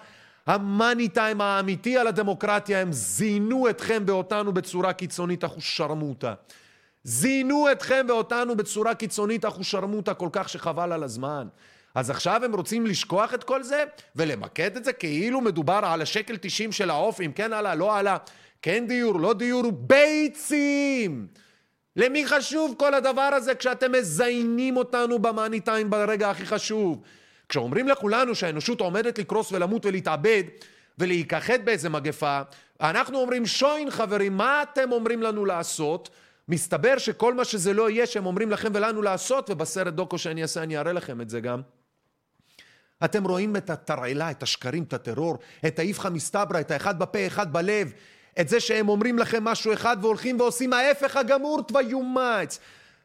[0.47, 6.35] המאני טיים האמיתי על הדמוקרטיה, הם זינו אתכם ואותנו בצורה קיצונית אחושרמוטה.
[7.05, 11.47] זינו אתכם ואותנו בצורה קיצונית אחושרמוטה כל כך שחבל על הזמן.
[11.95, 13.85] אז עכשיו הם רוצים לשכוח את כל זה
[14.17, 18.17] ולמקד את זה כאילו מדובר על השקל 90 של העוף, אם כן עלה, לא עלה.
[18.63, 21.27] כן דיור, לא דיור, ביצים!
[21.97, 27.03] למי חשוב כל הדבר הזה כשאתם מזיינים אותנו במאני טיים ברגע הכי חשוב?
[27.49, 30.43] כשאומרים לכולנו שהאנושות עומדת לקרוס ולמות ולהתאבד
[30.99, 32.43] ולהיכחד באיזה מגפה,
[32.81, 36.11] אנחנו אומרים שוין חברים, מה אתם אומרים לנו לעשות?
[36.49, 40.63] מסתבר שכל מה שזה לא יהיה שהם אומרים לכם ולנו לעשות, ובסרט דוקו שאני אעשה
[40.63, 41.61] אני אראה לכם את זה גם.
[43.05, 47.53] אתם רואים את התרעלה, את השקרים, את הטרור, את האיפכא מסתברא, את האחד בפה, אחד
[47.53, 47.93] בלב,
[48.41, 52.59] את זה שהם אומרים לכם משהו אחד והולכים ועושים ההפך הגמור תביומץ.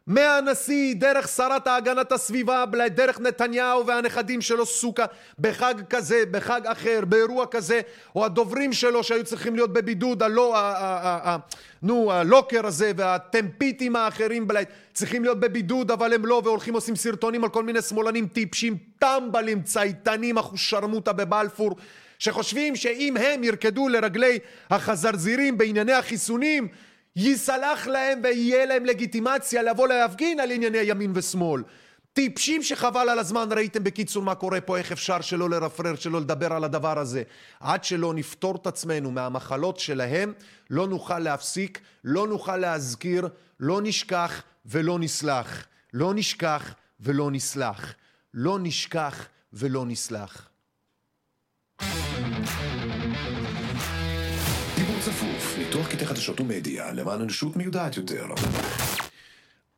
[0.08, 2.63] מהנשיא, דרך שרת ההגנת הסביבה,
[2.96, 5.06] דרך נתניהו והנכדים שלו סוכה,
[5.40, 7.82] בחג כזה, בחג אחר, באירוע כזה,
[8.16, 11.38] או הדוברים שלו שהיו צריכים להיות בבידוד, הלא, ה, ה, ה,
[11.82, 14.48] נו, הלוקר הזה והטמפיטים האחרים
[14.94, 19.62] צריכים להיות בבידוד, אבל הם לא, והולכים עושים סרטונים על כל מיני שמאלנים טיפשים, טמבלים,
[19.62, 21.76] צייתנים, אחושרמוטה בבלפור,
[22.19, 26.67] שחושבים שאם הם ירקדו לרגלי החזרזירים בענייני החיסונים,
[27.15, 31.63] ייסלח להם ויהיה להם לגיטימציה לבוא להפגין על ענייני ימין ושמאל.
[32.13, 36.53] טיפשים שחבל על הזמן, ראיתם בקיצור מה קורה פה, איך אפשר שלא לרפרר, שלא לדבר
[36.53, 37.23] על הדבר הזה.
[37.60, 40.34] עד שלא נפתור את עצמנו מהמחלות שלהם,
[40.69, 43.27] לא נוכל להפסיק, לא נוכל להזכיר,
[43.60, 45.67] לא נשכח ולא נסלח.
[45.93, 47.93] לא נשכח ולא נסלח.
[48.34, 50.49] לא נשכח ולא נסלח.
[55.08, 58.26] צפוף, ניתוח קטעי חדשות ומדיה, למען אנושות מיודעת יותר.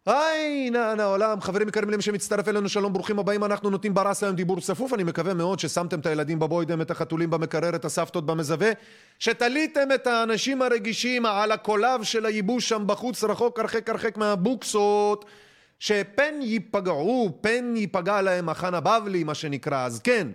[0.06, 4.36] היי, נען העולם, חברים יקרים למי שמצטרף אלינו, שלום, ברוכים הבאים, אנחנו נותנים ברס היום
[4.36, 8.72] דיבור צפוף, אני מקווה מאוד ששמתם את הילדים בבוידם, את החתולים במקרר, את הסבתות במזווה,
[9.20, 15.26] שתליתם את האנשים הרגישים על הקולב של הייבוש שם בחוץ, רחוק הרחק הרחק מהבוקסות,
[15.80, 20.28] שפן ייפגעו, פן ייפגע להם החנה הבבלי, מה שנקרא, אז כן.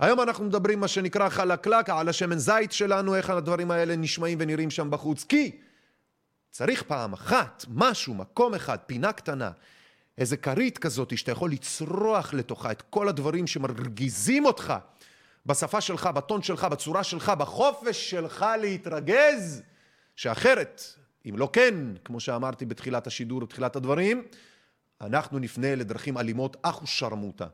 [0.00, 4.70] היום אנחנו מדברים מה שנקרא חלקלק על השמן זית שלנו, איך הדברים האלה נשמעים ונראים
[4.70, 5.24] שם בחוץ.
[5.24, 5.58] כי
[6.50, 9.50] צריך פעם אחת, משהו, מקום אחד, פינה קטנה,
[10.18, 14.74] איזה כרית כזאת שאתה יכול לצרוח לתוכה את כל הדברים שמרגיזים אותך
[15.46, 19.62] בשפה שלך, בטון שלך, בצורה שלך, בחופש שלך להתרגז,
[20.16, 20.82] שאחרת,
[21.28, 24.22] אם לא כן, כמו שאמרתי בתחילת השידור, בתחילת הדברים,
[25.00, 27.46] אנחנו נפנה לדרכים אלימות אחו שרמוטה.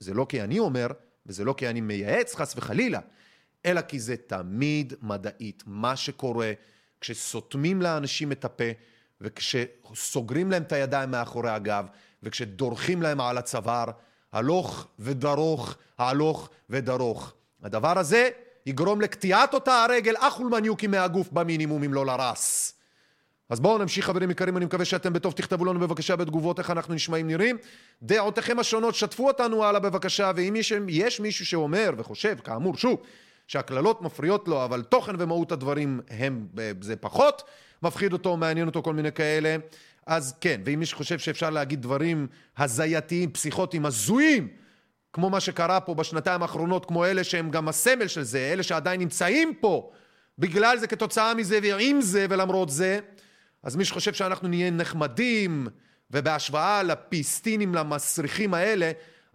[0.00, 0.86] זה לא כי אני אומר,
[1.26, 3.00] וזה לא כי אני מייעץ חס וחלילה,
[3.66, 5.62] אלא כי זה תמיד מדעית.
[5.66, 6.52] מה שקורה
[7.00, 8.64] כשסותמים לאנשים את הפה,
[9.20, 11.86] וכשסוגרים להם את הידיים מאחורי הגב,
[12.22, 13.84] וכשדורכים להם על הצוואר,
[14.32, 17.34] הלוך ודרוך, הלוך ודרוך.
[17.62, 18.30] הדבר הזה
[18.66, 22.74] יגרום לקטיעת אותה הרגל אך ולמניוקים מהגוף במינימום, אם לא לרס.
[23.50, 26.94] אז בואו נמשיך חברים יקרים, אני מקווה שאתם בטוב, תכתבו לנו בבקשה בתגובות איך אנחנו
[26.94, 27.56] נשמעים נראים.
[28.02, 33.00] דעותיכם השונות, שתפו אותנו הלאה בבקשה, ואם יש, יש מישהו שאומר וחושב, כאמור, שוב,
[33.46, 36.46] שהקללות מפריעות לו, אבל תוכן ומהות הדברים הם,
[36.80, 37.42] זה פחות,
[37.82, 39.56] מפחיד אותו, מעניין אותו כל מיני כאלה,
[40.06, 42.26] אז כן, ואם מישהו חושב שאפשר להגיד דברים
[42.58, 44.48] הזייתיים, פסיכוטיים, הזויים,
[45.12, 49.00] כמו מה שקרה פה בשנתיים האחרונות, כמו אלה שהם גם הסמל של זה, אלה שעדיין
[49.00, 49.90] נמצאים פה,
[50.38, 53.00] בגלל זה, כתוצאה מזה ועם זה ולמרות זה,
[53.64, 55.66] אז מי שחושב שאנחנו נהיה נחמדים,
[56.10, 58.92] ובהשוואה לפלסטינים, למסריחים האלה,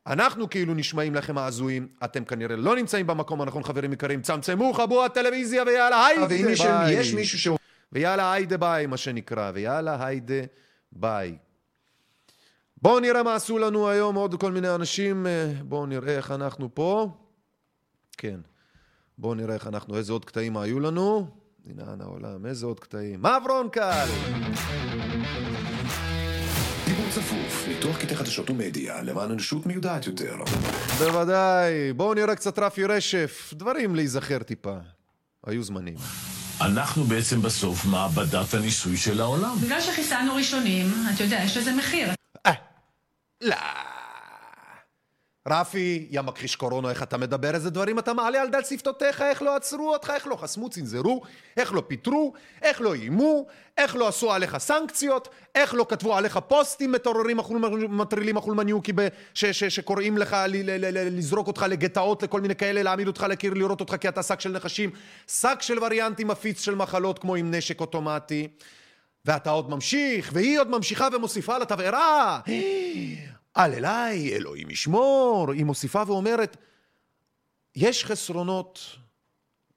[0.07, 4.21] אנחנו כאילו נשמעים לכם ההזויים, אתם כנראה לא נמצאים במקום הנכון, חברים יקרים.
[4.21, 6.93] צמצמו חלון הטלוויזיה ויאללה היידה ביי.
[6.93, 7.47] יש מישהו ש...
[7.91, 10.41] ויאללה היידה ביי, מה שנקרא, ויאללה היידה
[10.91, 11.37] ביי.
[12.81, 15.27] בואו נראה מה עשו לנו היום עוד כל מיני אנשים,
[15.63, 17.09] בואו נראה איך אנחנו פה.
[18.17, 18.39] כן,
[19.17, 21.27] בואו נראה איך אנחנו, איזה עוד קטעים היו לנו.
[21.65, 23.19] מנהן העולם, איזה עוד קטעים.
[23.19, 24.07] מברון קל!
[26.85, 30.35] דיבור צפוף, ניתוח קטעי חדשות ומדיה, למען אנושות מיודעת יותר.
[30.97, 31.93] בוודאי.
[31.93, 33.53] בואו נראה קצת רפי רשף.
[33.53, 34.77] דברים להיזכר טיפה.
[35.45, 35.95] היו זמנים.
[36.61, 39.55] אנחנו בעצם בסוף מעבדת הניסוי של העולם.
[39.63, 42.09] בגלל שחיסלנו ראשונים, אתה יודע, יש לזה מחיר.
[42.45, 42.53] אה,
[43.41, 43.55] לא.
[45.49, 47.55] רפי, יא מכחיש קורונה, איך אתה מדבר?
[47.55, 49.21] איזה דברים אתה מעלה על דל שפתותיך?
[49.21, 50.11] איך לא עצרו אותך?
[50.15, 51.21] איך לא חסמו, צנזרו?
[51.57, 52.33] איך לא פיטרו?
[52.61, 53.45] איך לא איימו?
[53.77, 55.29] איך לא עשו עליך סנקציות?
[55.55, 57.37] איך לא כתבו עליך פוסטים מטוררים,
[57.89, 58.91] מטרילים החולמניוקי
[59.33, 60.37] שקוראים לך
[60.91, 64.51] לזרוק אותך לגטאות לכל מיני כאלה, להעמיד אותך לקיר, לראות אותך כי אתה שק של
[64.51, 64.89] נחשים,
[65.27, 68.47] שק של וריאנטים מפיץ של מחלות כמו עם נשק אוטומטי.
[69.25, 72.39] ואתה עוד ממשיך, והיא עוד ממשיכה ומוסיפה לתבערה.
[73.59, 75.51] אל אליי, אלוהים ישמור.
[75.51, 76.57] היא מוסיפה ואומרת,
[77.75, 78.95] יש חסרונות.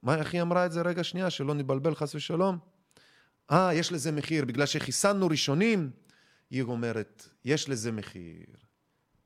[0.03, 0.83] מה, איך היא אמרה את זה?
[0.83, 2.59] רגע שנייה, שלא נבלבל חס ושלום.
[3.51, 4.45] אה, יש לזה מחיר.
[4.45, 5.91] בגלל שחיסנו ראשונים,
[6.51, 8.47] היא אומרת, יש לזה מחיר.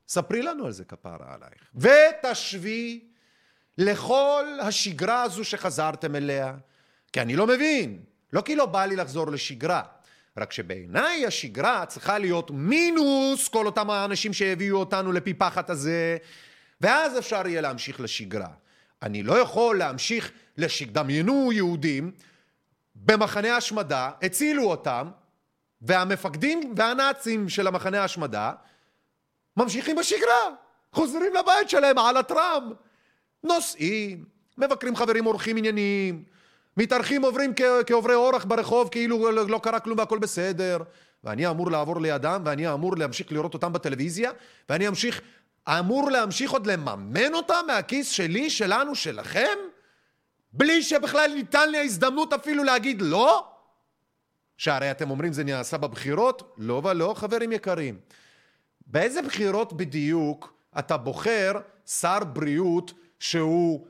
[0.07, 1.71] ספרי לנו על זה כפרה עלייך.
[1.75, 3.07] ותשווי
[3.77, 6.57] לכל השגרה הזו שחזרתם אליה.
[7.13, 8.03] כי אני לא מבין.
[8.33, 9.83] לא כי לא בא לי לחזור לשגרה.
[10.37, 16.17] רק שבעיניי השגרה צריכה להיות מינוס כל אותם האנשים שהביאו אותנו לפי פחת הזה,
[16.81, 18.49] ואז אפשר יהיה להמשיך לשגרה.
[19.01, 20.93] אני לא יכול להמשיך לשגרה.
[20.93, 22.11] דמיינו יהודים
[22.95, 25.09] במחנה השמדה, הצילו אותם,
[25.81, 28.51] והמפקדים והנאצים של המחנה ההשמדה
[29.57, 30.49] ממשיכים בשגרה,
[30.93, 32.71] חוזרים לבית שלהם על הטראם,
[33.43, 34.25] נוסעים,
[34.57, 36.23] מבקרים חברים אורחים ענייניים,
[36.77, 37.53] מתארחים עוברים
[37.87, 40.77] כעוברי אורח ברחוב כאילו לא קרה כלום והכל בסדר
[41.23, 44.31] ואני אמור לעבור לידם ואני אמור להמשיך לראות אותם בטלוויזיה
[44.69, 45.21] ואני אמשיך,
[45.67, 49.57] אמור להמשיך עוד לממן אותם מהכיס שלי, שלנו, שלכם?
[50.53, 53.47] בלי שבכלל ניתן לי ההזדמנות אפילו להגיד לא?
[54.57, 56.55] שהרי אתם אומרים זה נעשה בבחירות?
[56.57, 57.99] לא ולא, חברים יקרים.
[58.87, 61.51] באיזה בחירות בדיוק אתה בוחר
[61.85, 63.87] שר בריאות שהוא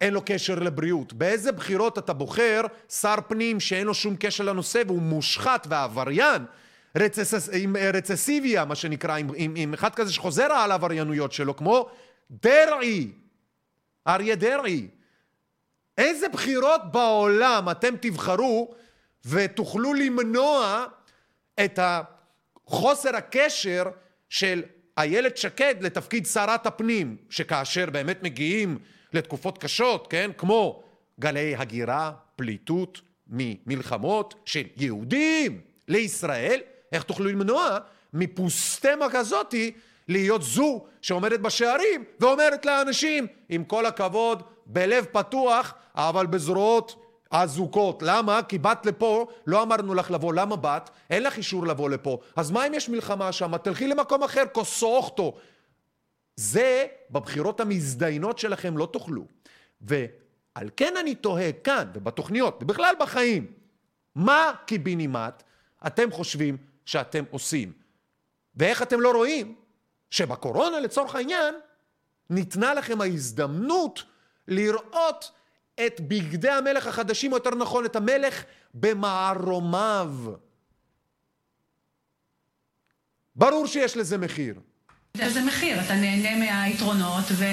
[0.00, 1.12] אין לו קשר לבריאות?
[1.12, 6.44] באיזה בחירות אתה בוחר שר פנים שאין לו שום קשר לנושא והוא מושחת ועבריין
[6.96, 11.90] רצס, עם רצסיביה, מה שנקרא, עם, עם, עם אחד כזה שחוזר על העבריינויות שלו, כמו
[12.30, 13.08] דרעי,
[14.06, 14.88] אריה דרעי.
[15.98, 18.74] איזה בחירות בעולם אתם תבחרו
[19.24, 20.86] ותוכלו למנוע
[21.64, 21.78] את
[22.66, 23.84] חוסר הקשר
[24.28, 24.62] של
[24.98, 28.78] איילת שקד לתפקיד שרת הפנים, שכאשר באמת מגיעים
[29.12, 30.82] לתקופות קשות, כן, כמו
[31.20, 36.60] גלי הגירה, פליטות ממלחמות של יהודים לישראל,
[36.92, 37.78] איך תוכלו למנוע
[38.12, 39.72] מפוסטמה כזאתי
[40.08, 46.96] להיות זו שעומדת בשערים ואומרת לאנשים, עם כל הכבוד, בלב פתוח, אבל בזרועות
[47.30, 48.02] אזוקות.
[48.06, 48.42] למה?
[48.42, 50.34] כי באת לפה, לא אמרנו לך לבוא.
[50.34, 50.90] למה באת?
[51.10, 52.18] אין לך אישור לבוא לפה.
[52.36, 53.56] אז מה אם יש מלחמה שם?
[53.56, 55.34] תלכי למקום אחר, כוסוכתו.
[56.40, 59.26] זה בבחירות המזדיינות שלכם לא תוכלו.
[59.80, 63.52] ועל כן אני תוהה כאן ובתוכניות ובכלל בחיים,
[64.14, 65.42] מה קיבינימט
[65.86, 67.72] אתם חושבים שאתם עושים?
[68.56, 69.54] ואיך אתם לא רואים
[70.10, 71.54] שבקורונה לצורך העניין
[72.30, 74.02] ניתנה לכם ההזדמנות
[74.48, 75.32] לראות
[75.86, 80.14] את בגדי המלך החדשים, או יותר נכון את המלך במערומיו.
[83.36, 84.60] ברור שיש לזה מחיר.
[85.18, 87.44] איזה מחיר, אתה נהנה מהיתרונות ו...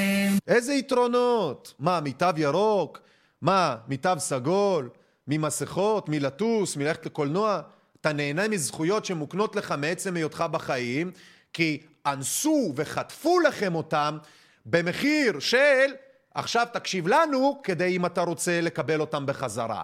[0.47, 1.73] איזה יתרונות?
[1.79, 2.99] מה, מתו ירוק?
[3.41, 4.89] מה, מתו סגול?
[5.27, 6.09] ממסכות?
[6.09, 6.77] מלטוס?
[6.77, 7.61] מלכת לקולנוע?
[8.01, 11.11] אתה נהנה מזכויות שמוקנות לך מעצם היותך בחיים,
[11.53, 14.17] כי אנסו וחטפו לכם אותם
[14.65, 15.93] במחיר של
[16.33, 19.83] עכשיו תקשיב לנו כדי אם אתה רוצה לקבל אותם בחזרה.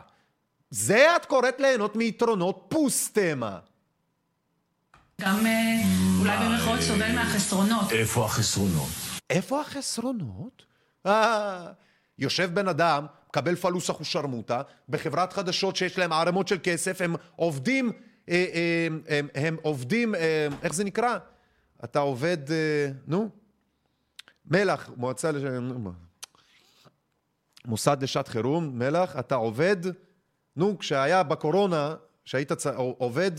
[0.69, 3.59] זה את קוראת ליהנות מיתרונות פוסטמה.
[5.23, 5.81] גם אה,
[6.19, 7.91] אולי במרכאות סובל מהחסרונות.
[7.91, 8.89] איפה החסרונות?
[9.29, 10.65] איפה החסרונות?
[11.05, 11.71] אה,
[12.19, 17.91] יושב בן אדם, מקבל פלוס אחושרמוטה, בחברת חדשות שיש להם ערימות של כסף, הם עובדים,
[18.29, 21.17] אה, אה, הם, הם עובדים, אה, איך זה נקרא?
[21.83, 23.29] אתה עובד, אה, נו,
[24.45, 25.43] מלח, מועצה, לש...
[27.65, 29.77] מוסד לשעת חירום, מלח, אתה עובד,
[30.55, 31.95] נו, כשהיה בקורונה,
[32.25, 32.67] שהיית צ...
[32.97, 33.31] עובד,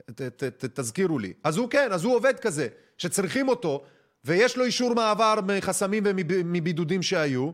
[0.00, 1.32] ת, ת, ת, תזכירו לי.
[1.44, 2.68] אז הוא כן, אז הוא עובד כזה,
[2.98, 3.84] שצריכים אותו,
[4.24, 7.50] ויש לו אישור מעבר מחסמים ומבידודים שהיו,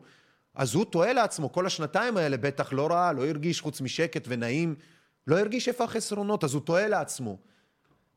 [0.54, 4.74] אז הוא תוהה לעצמו, כל השנתיים האלה בטח לא ראה, לא הרגיש חוץ משקט ונעים,
[5.26, 7.38] לא הרגיש איפה החסרונות, אז הוא תוהה לעצמו.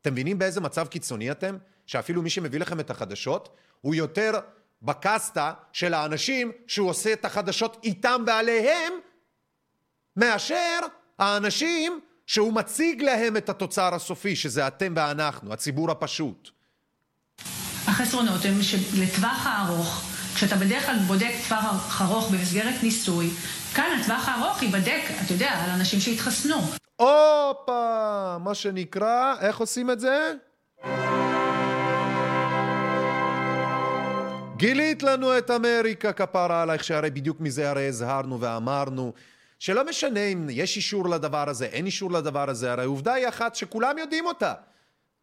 [0.02, 1.58] אתם מבינים באיזה מצב קיצוני אתם?
[1.86, 3.50] שאפילו מי שמביא לכם את החדשות,
[3.82, 4.32] הוא יותר
[4.82, 8.94] בקסטה של האנשים שהוא עושה את החדשות איתם ועליהם,
[10.18, 10.80] מאשר
[11.20, 12.02] האנשים
[12.32, 16.50] שהוא מציג להם את התוצר הסופי, שזה אתם ואנחנו, הציבור הפשוט.
[17.88, 20.04] החסרונות הם שלטווח הארוך,
[20.36, 23.30] כשאתה בדרך כלל בודק טווח ארוך במסגרת ניסוי,
[23.76, 26.56] כאן הטווח הארוך ייבדק, אתה יודע, על אנשים שהתחסנו.
[26.96, 30.34] הופה, מה שנקרא, איך עושים את זה?
[34.58, 39.14] גילית לנו את אמריקה כפרה עלייך, שהרי בדיוק מזה הרי הזהרנו ואמרנו
[39.62, 43.56] שלא משנה אם יש אישור לדבר הזה, אין אישור לדבר הזה, הרי העובדה היא אחת
[43.56, 44.54] שכולם יודעים אותה.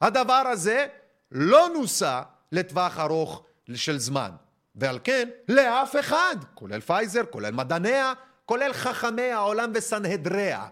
[0.00, 0.86] הדבר הזה
[1.32, 2.22] לא נוסע
[2.52, 4.30] לטווח ארוך של זמן,
[4.74, 8.12] ועל כן לאף אחד, כולל פייזר, כולל מדעניה,
[8.44, 10.66] כולל חכמי העולם וסנהדריה,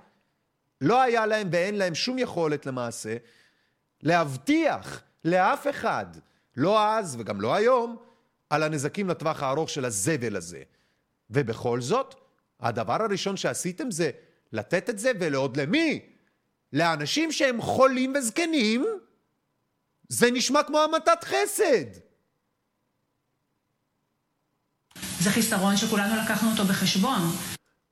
[0.81, 3.17] לא היה להם ואין להם שום יכולת למעשה
[4.03, 6.07] להבטיח לאף אחד,
[6.57, 7.97] לא אז וגם לא היום,
[8.51, 10.63] על הנזקים לטווח הארוך של הזבל הזה.
[11.31, 12.26] ובכל זאת,
[12.61, 14.11] הדבר הראשון שעשיתם זה
[14.53, 16.01] לתת את זה, ולעוד למי?
[16.73, 18.87] לאנשים שהם חולים וזקנים,
[20.09, 22.01] זה נשמע כמו המתת חסד.
[25.21, 27.21] זה חיסרון שכולנו לקחנו אותו בחשבון.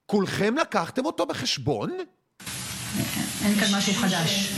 [0.06, 1.90] כולכם לקחתם אותו בחשבון?
[3.44, 4.52] אין כאן משהו חדש.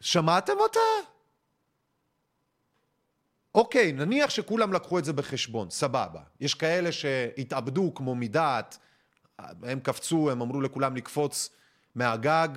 [0.00, 1.15] שמעתם אותה?
[3.56, 6.20] אוקיי, נניח שכולם לקחו את זה בחשבון, סבבה.
[6.40, 8.78] יש כאלה שהתאבדו כמו מדעת,
[9.38, 11.50] הם קפצו, הם אמרו לכולם לקפוץ
[11.94, 12.48] מהגג,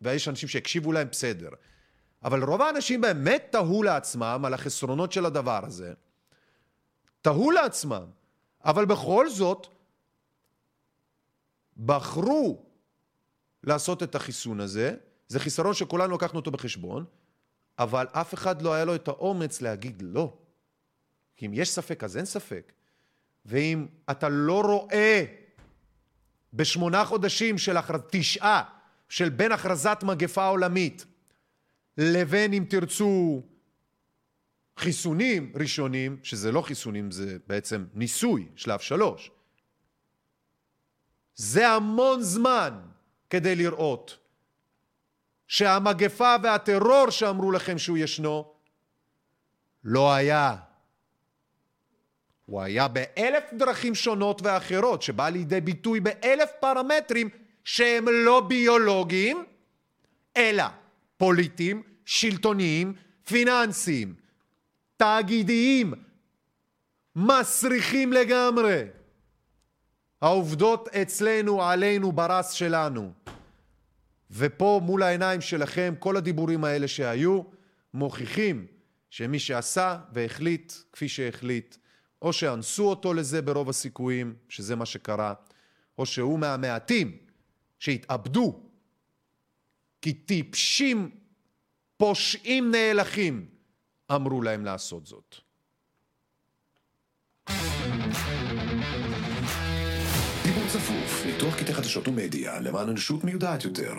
[0.00, 1.48] ויש אנשים שהקשיבו להם, בסדר.
[2.24, 5.92] אבל רוב האנשים באמת תהו לעצמם על החסרונות של הדבר הזה.
[7.22, 8.06] תהו לעצמם.
[8.64, 9.66] אבל בכל זאת,
[11.76, 12.66] בחרו
[13.64, 14.94] לעשות את החיסון הזה.
[15.28, 17.04] זה חיסרון שכולנו לקחנו אותו בחשבון,
[17.78, 20.36] אבל אף אחד לא היה לו את האומץ להגיד לא.
[21.36, 22.72] כי אם יש ספק, אז אין ספק.
[23.46, 25.24] ואם אתה לא רואה
[26.54, 28.00] בשמונה חודשים של הכרז...
[28.10, 28.62] תשעה,
[29.08, 31.04] של בין הכרזת מגפה עולמית
[31.98, 33.42] לבין, אם תרצו,
[34.76, 39.30] חיסונים ראשונים, שזה לא חיסונים, זה בעצם ניסוי, שלב שלוש.
[41.34, 42.80] זה המון זמן
[43.30, 44.17] כדי לראות
[45.48, 48.52] שהמגפה והטרור שאמרו לכם שהוא ישנו,
[49.84, 50.56] לא היה.
[52.46, 57.28] הוא היה באלף דרכים שונות ואחרות, שבא לידי ביטוי באלף פרמטרים
[57.64, 59.44] שהם לא ביולוגיים,
[60.36, 60.64] אלא
[61.16, 62.94] פוליטיים, שלטוניים,
[63.24, 64.14] פיננסיים,
[64.96, 65.94] תאגידיים,
[67.16, 68.84] מסריחים לגמרי.
[70.22, 73.12] העובדות אצלנו, עלינו, ברס שלנו.
[74.30, 77.42] ופה מול העיניים שלכם, כל הדיבורים האלה שהיו,
[77.94, 78.66] מוכיחים
[79.10, 81.76] שמי שעשה והחליט כפי שהחליט,
[82.22, 85.34] או שאנסו אותו לזה ברוב הסיכויים, שזה מה שקרה,
[85.98, 87.16] או שהוא מהמעטים
[87.78, 88.62] שהתאבדו,
[90.02, 91.10] כי טיפשים,
[91.96, 93.46] פושעים נאלחים,
[94.14, 95.47] אמרו להם לעשות זאת.
[100.68, 103.94] צפוף, ניתוח קטעי חדשות ומדיה למען אנושות מיודעת יותר.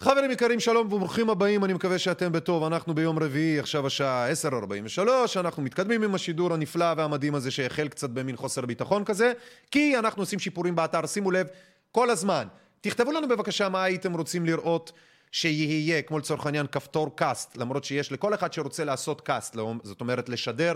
[0.00, 2.64] חברים יקרים, שלום וברוכים הבאים, אני מקווה שאתם בטוב.
[2.64, 5.00] אנחנו ביום רביעי, עכשיו השעה 10:43,
[5.36, 9.32] אנחנו מתקדמים עם השידור הנפלא והמדהים הזה שהחל קצת במין חוסר ביטחון כזה,
[9.70, 11.46] כי אנחנו עושים שיפורים באתר, שימו לב,
[11.92, 12.46] כל הזמן.
[12.80, 14.92] תכתבו לנו בבקשה מה הייתם רוצים לראות
[15.32, 20.28] שיהיה, כמו לצורך העניין כפתור cast, למרות שיש לכל אחד שרוצה לעשות cast, זאת אומרת
[20.28, 20.72] לשדר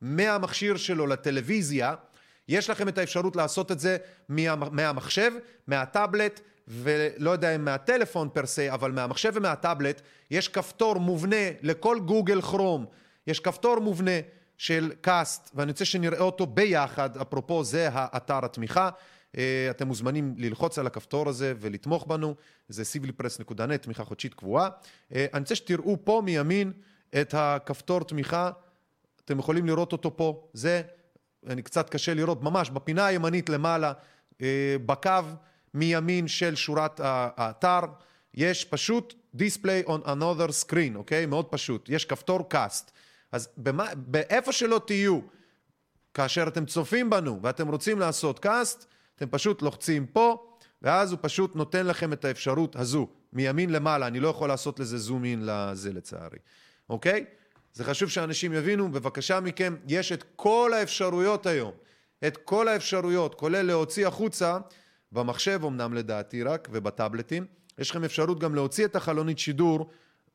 [0.00, 1.94] מהמכשיר שלו לטלוויזיה,
[2.48, 3.96] יש לכם את האפשרות לעשות את זה
[4.28, 5.32] מה, מהמחשב,
[5.66, 12.42] מהטאבלט, ולא יודע אם מהטלפון פר סה, אבל מהמחשב ומהטאבלט, יש כפתור מובנה לכל גוגל
[12.42, 12.86] כרום,
[13.26, 14.20] יש כפתור מובנה
[14.58, 18.90] של קאסט, ואני רוצה שנראה אותו ביחד, אפרופו זה האתר התמיכה.
[19.36, 22.34] אה, אתם מוזמנים ללחוץ על הכפתור הזה ולתמוך בנו,
[22.68, 24.68] זה civilpress.net, תמיכה חודשית קבועה.
[25.14, 26.72] אה, אני רוצה שתראו פה מימין
[27.20, 28.50] את הכפתור תמיכה,
[29.24, 30.82] אתם יכולים לראות אותו פה, זה,
[31.46, 33.92] אני קצת קשה לראות, ממש בפינה הימנית למעלה,
[34.42, 35.10] אה, בקו
[35.74, 37.80] מימין של שורת האתר,
[38.34, 41.26] יש פשוט display on another screen, אוקיי?
[41.26, 42.90] מאוד פשוט, יש כפתור cast.
[43.32, 45.20] אז במה, באיפה שלא תהיו,
[46.14, 48.84] כאשר אתם צופים בנו ואתם רוצים לעשות cast,
[49.16, 54.20] אתם פשוט לוחצים פה, ואז הוא פשוט נותן לכם את האפשרות הזו, מימין למעלה, אני
[54.20, 56.38] לא יכול לעשות לזה זום אין לזה לצערי,
[56.90, 57.24] אוקיי?
[57.76, 61.72] זה חשוב שאנשים יבינו, בבקשה מכם, יש את כל האפשרויות היום,
[62.26, 64.58] את כל האפשרויות, כולל להוציא החוצה,
[65.12, 67.46] במחשב אמנם לדעתי רק, ובטאבלטים,
[67.78, 69.90] יש לכם אפשרות גם להוציא את החלונית שידור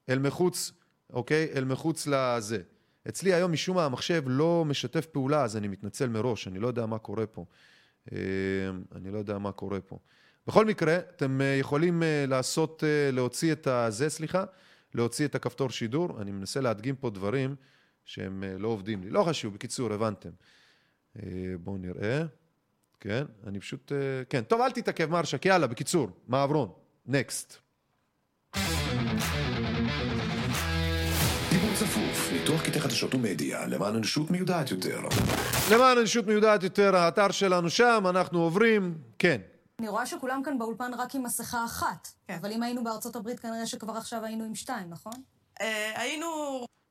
[0.10, 0.72] אל מחוץ,
[1.14, 1.50] אוקיי?
[1.56, 2.62] אל מחוץ לזה.
[3.10, 6.86] אצלי היום משום מה המחשב לא משתף פעולה, אז אני מתנצל מראש, אני לא יודע
[6.86, 7.46] מה קורה פה.
[8.12, 8.18] אה,
[8.96, 9.98] אני לא יודע מה קורה פה.
[10.48, 14.44] בכל מקרה, אתם אה, יכולים אה, לעשות, להוציא את הזה, סליחה,
[14.94, 16.22] להוציא את הכפתור שידור.
[16.22, 17.56] אני מנסה להדגים פה דברים
[18.06, 19.10] שהם לא עובדים לי.
[19.10, 20.30] לא חשוב, בקיצור, הבנתם.
[21.60, 22.24] בואו נראה.
[23.00, 23.92] כן, אני פשוט...
[24.30, 26.72] כן, טוב, אל תתעכב, מרשק, יאללה, בקיצור, מעברון.
[27.06, 27.58] נקסט.
[31.82, 35.00] צפוף, ניתוח קטעי חדשות ומדיה למען אנושות מיודעת יותר.
[35.72, 39.42] למען אנושות מיודעת יותר, האתר שלנו שם, אנחנו עוברים, כן.
[39.82, 42.08] אני רואה שכולם כאן באולפן רק עם מסכה אחת.
[42.28, 42.38] כן.
[42.42, 45.14] אבל אם היינו בארצות הברית, כנראה שכבר עכשיו היינו עם שתיים, נכון?
[45.62, 46.28] אה, היינו...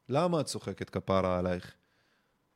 [0.08, 1.74] למה את צוחקת כפרה עלייך?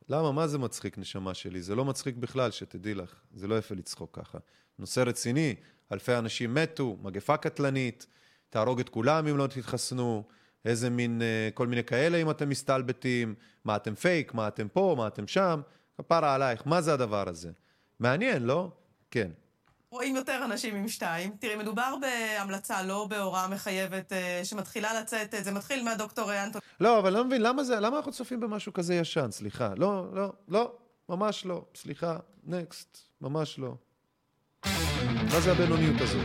[0.09, 0.33] למה?
[0.33, 1.63] מה זה מצחיק, נשמה שלי?
[1.63, 3.15] זה לא מצחיק בכלל, שתדעי לך.
[3.35, 4.39] זה לא יפה לצחוק ככה.
[4.79, 5.55] נושא רציני,
[5.93, 8.07] אלפי אנשים מתו, מגפה קטלנית,
[8.51, 10.23] תהרוג את כולם אם לא תתחסנו,
[10.65, 14.95] איזה מין, אה, כל מיני כאלה אם אתם מסתלבטים, מה אתם פייק, מה אתם פה,
[14.99, 15.61] מה אתם שם,
[15.97, 17.51] כפרה עלייך, מה זה הדבר הזה?
[17.99, 18.71] מעניין, לא?
[19.11, 19.31] כן.
[19.95, 21.37] רואים יותר אנשים עם שתיים.
[21.39, 26.61] תראי, מדובר בהמלצה, לא בהוראה מחייבת אה, שמתחילה לצאת, זה מתחיל מהדוקטור אנטון.
[26.81, 29.31] לא, אבל אני לא מבין, למה זה, למה אנחנו צופים במשהו כזה ישן?
[29.31, 29.73] סליחה.
[29.77, 30.73] לא, לא, לא,
[31.09, 31.65] ממש לא.
[31.75, 33.75] סליחה, נקסט, ממש לא.
[35.33, 36.23] מה זה הבינוניות הזאת?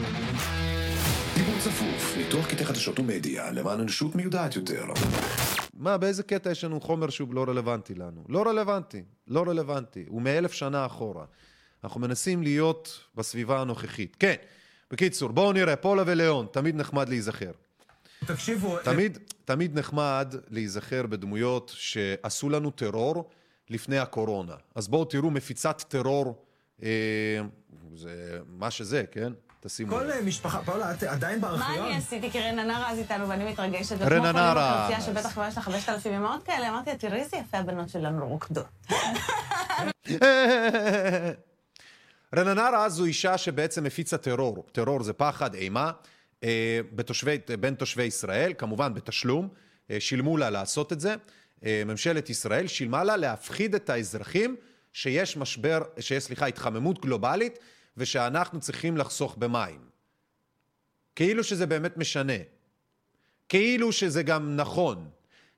[1.36, 4.86] דיבור צפוף, ניתוח קטעי חדשות ומדיה למען אנושות מיודעת יותר.
[5.74, 8.24] מה, באיזה קטע יש לנו חומר שהוא לא רלוונטי לנו?
[8.30, 10.06] לא רלוונטי, לא רלוונטי.
[10.08, 11.26] הוא מאלף שנה אחורה.
[11.84, 14.16] אנחנו מנסים להיות בסביבה הנוכחית.
[14.20, 14.36] כן,
[14.92, 17.52] בקיצור, בואו נראה, פולה וליאון, תמיד נחמד להיזכר.
[18.26, 18.78] תקשיבו...
[18.84, 23.30] תמיד, תמיד נחמד להיזכר בדמויות שעשו לנו טרור
[23.70, 24.56] לפני הקורונה.
[24.76, 26.46] אז בואו תראו מפיצת טרור,
[26.84, 26.90] אה,
[27.96, 29.34] זה מה שזה, כן?
[29.60, 30.12] תשימו כל.
[30.12, 31.86] אה, משפחה, פאולה, את עדיין מה בארכיון?
[31.86, 32.32] אני עשיתי?
[32.32, 34.02] כי רננה רז איתנו ואני מתרגשת.
[34.02, 34.92] רננה רז.
[34.92, 38.28] וכמו שבטח כבר יש לה 5,000 אמהות כאלה, אמרתי לה, תראי איזה יפה הבנות שלנו
[38.28, 38.66] רוקדות.
[42.36, 44.66] רננה רז זו אישה שבעצם הפיצה טרור.
[44.72, 45.92] טרור זה פחד, אימה,
[46.44, 49.50] אה, בתושבי, בין תושבי ישראל, כמובן בתשלום.
[49.92, 51.16] אה, שילמו לה לעשות את זה.
[51.66, 54.56] אה, ממשלת ישראל שילמה לה להפחיד את האזרחים
[54.94, 57.60] שיש משבר, שיש, סליחה, התחממות גלובלית
[57.98, 59.80] ושאנחנו צריכים לחסוך במים.
[61.16, 62.34] כאילו שזה באמת משנה.
[63.50, 65.10] כאילו שזה גם נכון.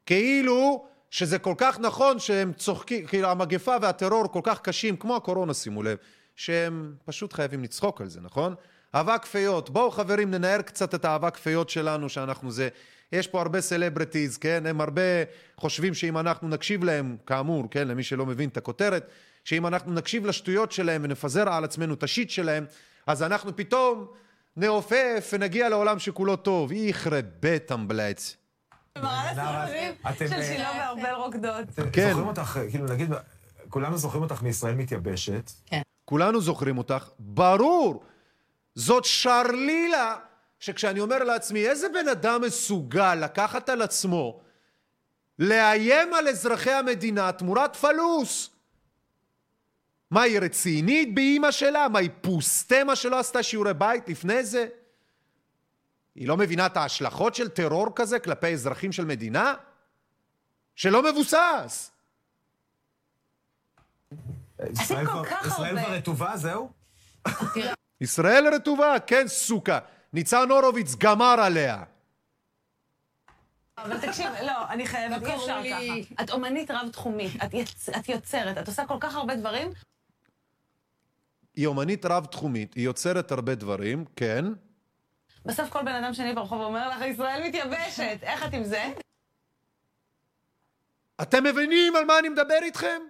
[0.05, 5.53] כאילו שזה כל כך נכון שהם צוחקים, כאילו המגפה והטרור כל כך קשים, כמו הקורונה,
[5.53, 5.97] שימו לב,
[6.41, 8.55] שהם פשוט חייבים לצחוק על זה, נכון?
[8.95, 9.69] אהבה כפיות.
[9.69, 12.69] בואו חברים, ננער קצת את האהבה כפיות שלנו, שאנחנו זה...
[13.11, 14.65] יש פה הרבה סלבריטיז, כן?
[14.65, 15.01] הם הרבה
[15.57, 17.87] חושבים שאם אנחנו נקשיב להם, כאמור, כן?
[17.87, 19.07] למי שלא מבין את הכותרת,
[19.43, 22.65] שאם אנחנו נקשיב לשטויות שלהם ונפזר על עצמנו את השיט שלהם,
[23.07, 24.07] אז אנחנו פתאום
[24.57, 26.71] נעופף ונגיע לעולם שכולו טוב.
[26.71, 28.37] יכרה בית אמבלץ.
[28.97, 31.65] מראה לסיפורים אתם, של אה, שילה וארבל רוקדות.
[31.93, 32.09] כן.
[32.09, 33.09] זוכרים אותך, כאילו נגיד,
[33.69, 35.51] כולנו זוכרים אותך מישראל מתייבשת.
[36.11, 38.03] כולנו זוכרים אותך, ברור.
[38.75, 40.17] זאת שרלילה,
[40.59, 44.41] שכשאני אומר לעצמי, איזה בן אדם מסוגל לקחת על עצמו
[45.39, 48.49] לאיים על אזרחי המדינה תמורת פלוס?
[50.11, 51.87] מה, היא רצינית באימא שלה?
[51.87, 54.67] מה, היא פוסטמה שלא עשתה שיעורי בית לפני זה?
[56.15, 59.53] היא לא מבינה את ההשלכות של טרור כזה כלפי אזרחים של מדינה?
[60.75, 61.91] שלא מבוסס.
[64.71, 65.79] ישראל כל כבר- כך ישראל.
[65.79, 66.69] כבר רטובה, זהו?
[68.01, 69.79] ישראל רטובה, כן סוכה.
[70.13, 71.83] ניצן הורוביץ גמר עליה.
[73.77, 76.23] אבל תקשיב, לא, אני חייבת, אי אפשר ככה.
[76.23, 79.71] את אומנית רב-תחומית, את יצ- את יוצרת, את עושה כל כך הרבה דברים.
[81.55, 84.45] היא אומנית רב-תחומית, היא יוצרת הרבה דברים, כן.
[85.45, 88.17] בסוף כל בן אדם שני ברחוב אומר לך, ישראל מתייבשת.
[88.21, 88.93] איך את עם זה?
[91.21, 93.01] אתם מבינים על מה אני מדבר איתכם?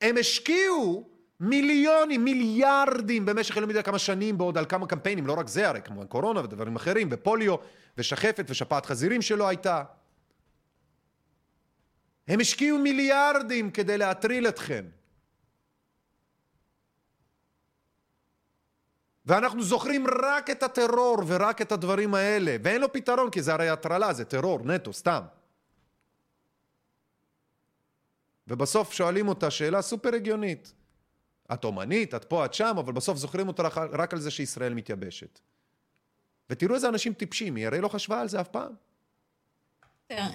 [0.00, 1.08] הם השקיעו
[1.40, 5.82] מיליונים, מיליארדים במשך אני לא כמה שנים בעוד על כמה קמפיינים, לא רק זה הרי,
[5.82, 7.54] כמובן קורונה ודברים אחרים, ופוליו,
[7.98, 9.82] ושחפת, ושפעת חזירים שלא הייתה.
[12.28, 14.84] הם השקיעו מיליארדים כדי להטריל אתכם.
[19.26, 23.68] ואנחנו זוכרים רק את הטרור ורק את הדברים האלה, ואין לו פתרון, כי זה הרי
[23.68, 25.20] הטרלה, זה טרור, נטו, סתם.
[28.50, 30.72] ובסוף שואלים אותה שאלה סופר הגיונית.
[31.52, 35.40] את אומנית, את פה, את שם, אבל בסוף זוכרים אותה רק, על זה שישראל מתייבשת.
[36.50, 38.72] ותראו איזה אנשים טיפשים, היא הרי לא חשבה על זה אף פעם.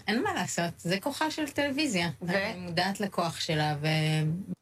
[0.07, 2.09] אין מה לעשות, זה כוחה של טלוויזיה.
[2.21, 3.87] אני מודעת לכוח שלה, ו...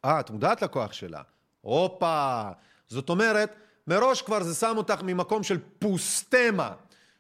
[0.06, 1.22] אה, את מודעת לכוח שלה.
[1.62, 2.50] הופה.
[2.88, 3.56] זאת אומרת,
[3.88, 6.74] מראש כבר זה שם אותך ממקום של פוסטמה,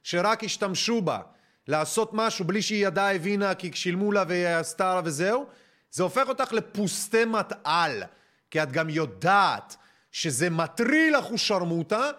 [0.03, 1.19] שרק השתמשו בה
[1.67, 5.45] לעשות משהו בלי שהיא ידעה, הבינה, כי שילמו לה והיא עשתה וזהו.
[5.93, 8.03] זה הופך אותך לפוסטמת על,
[8.51, 9.75] כי את גם יודעת
[10.11, 12.11] שזה מטריל אחושרמוטה,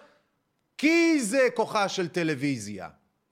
[0.78, 2.88] כי זה כוחה של טלוויזיה.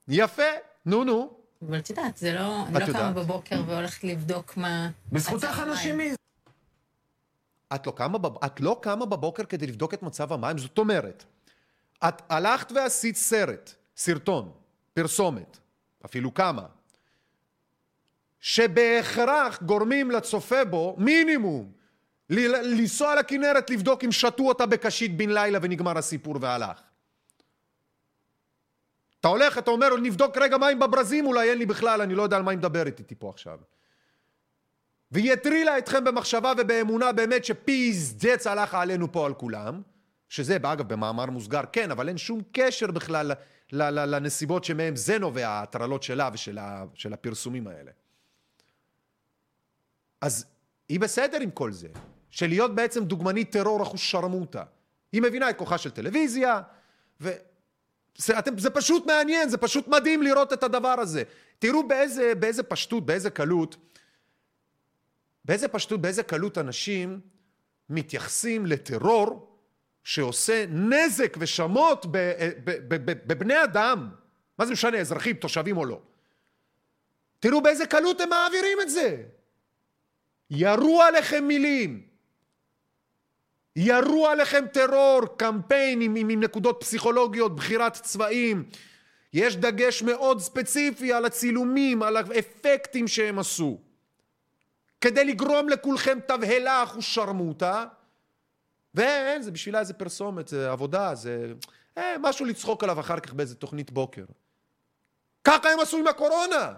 [0.07, 0.43] יפה,
[0.85, 1.37] נו נו.
[1.61, 2.65] אבל את יודעת, זה לא...
[2.67, 3.11] אני את לא קמה.
[3.11, 4.89] בבוקר והולכת לבדוק מה...
[5.11, 6.13] בזכותך אנשים המים.
[6.13, 6.15] מ...
[7.75, 8.43] את לא, קמה בב...
[8.45, 10.57] את לא קמה בבוקר כדי לבדוק את מצב המים?
[10.57, 11.23] זאת אומרת,
[12.07, 14.51] את הלכת ועשית סרט, סרטון,
[14.93, 15.57] פרסומת,
[16.05, 16.65] אפילו כמה,
[18.43, 21.71] שבהכרח גורמים לצופה בו מינימום
[22.29, 26.81] לנסוע לכנרת לבדוק אם שתו אותה בקשית בן לילה ונגמר הסיפור והלך.
[29.19, 32.37] אתה הולך, אתה אומר, נבדוק רגע מים בברזים, אולי אין לי בכלל, אני לא יודע
[32.37, 33.59] על מה היא מדברת איתי פה עכשיו.
[35.11, 39.81] והיא הטרילה אתכם במחשבה ובאמונה באמת שפיזדץ הלך עלינו פה על כולם,
[40.29, 43.31] שזה, אגב, במאמר מוסגר, כן, אבל אין שום קשר בכלל
[43.71, 47.91] לנסיבות שמהם זה נובע, ההטרלות שלה ושל הפרסומים האלה.
[50.23, 50.45] אז
[50.89, 51.87] היא בסדר עם כל זה,
[52.29, 54.63] של להיות בעצם דוגמנית טרור אחוז שרמוטה.
[55.11, 56.61] היא מבינה את כוחה של טלוויזיה,
[57.21, 57.31] ו...
[58.17, 61.23] זה, אתם, זה פשוט מעניין, זה פשוט מדהים לראות את הדבר הזה.
[61.59, 63.75] תראו באיזה, באיזה פשטות, באיזה קלות,
[65.45, 67.19] באיזה פשטות, באיזה קלות אנשים
[67.89, 69.57] מתייחסים לטרור
[70.03, 72.05] שעושה נזק ושמות
[73.27, 74.09] בבני אדם.
[74.57, 76.01] מה זה משנה, אזרחים, תושבים או לא?
[77.39, 79.23] תראו באיזה קלות הם מעבירים את זה.
[80.55, 82.01] ירו עליכם מילים.
[83.75, 88.63] ירו עליכם טרור, קמפיינים עם, עם נקודות פסיכולוגיות, בחירת צבעים.
[89.33, 93.79] יש דגש מאוד ספציפי על הצילומים, על האפקטים שהם עשו.
[95.01, 97.85] כדי לגרום לכולכם תבהלה, אחו שרמוטה.
[98.93, 101.53] ואין, זה בשבילה איזה פרסומת, זה עבודה, זה
[101.97, 104.25] אה, משהו לצחוק עליו אחר כך באיזה תוכנית בוקר.
[105.43, 106.73] ככה הם עשו עם הקורונה.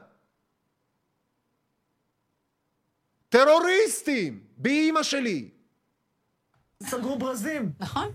[3.36, 5.50] טרוריסטים, באימא שלי.
[6.84, 7.72] סגרו ברזים.
[7.80, 8.08] נכון.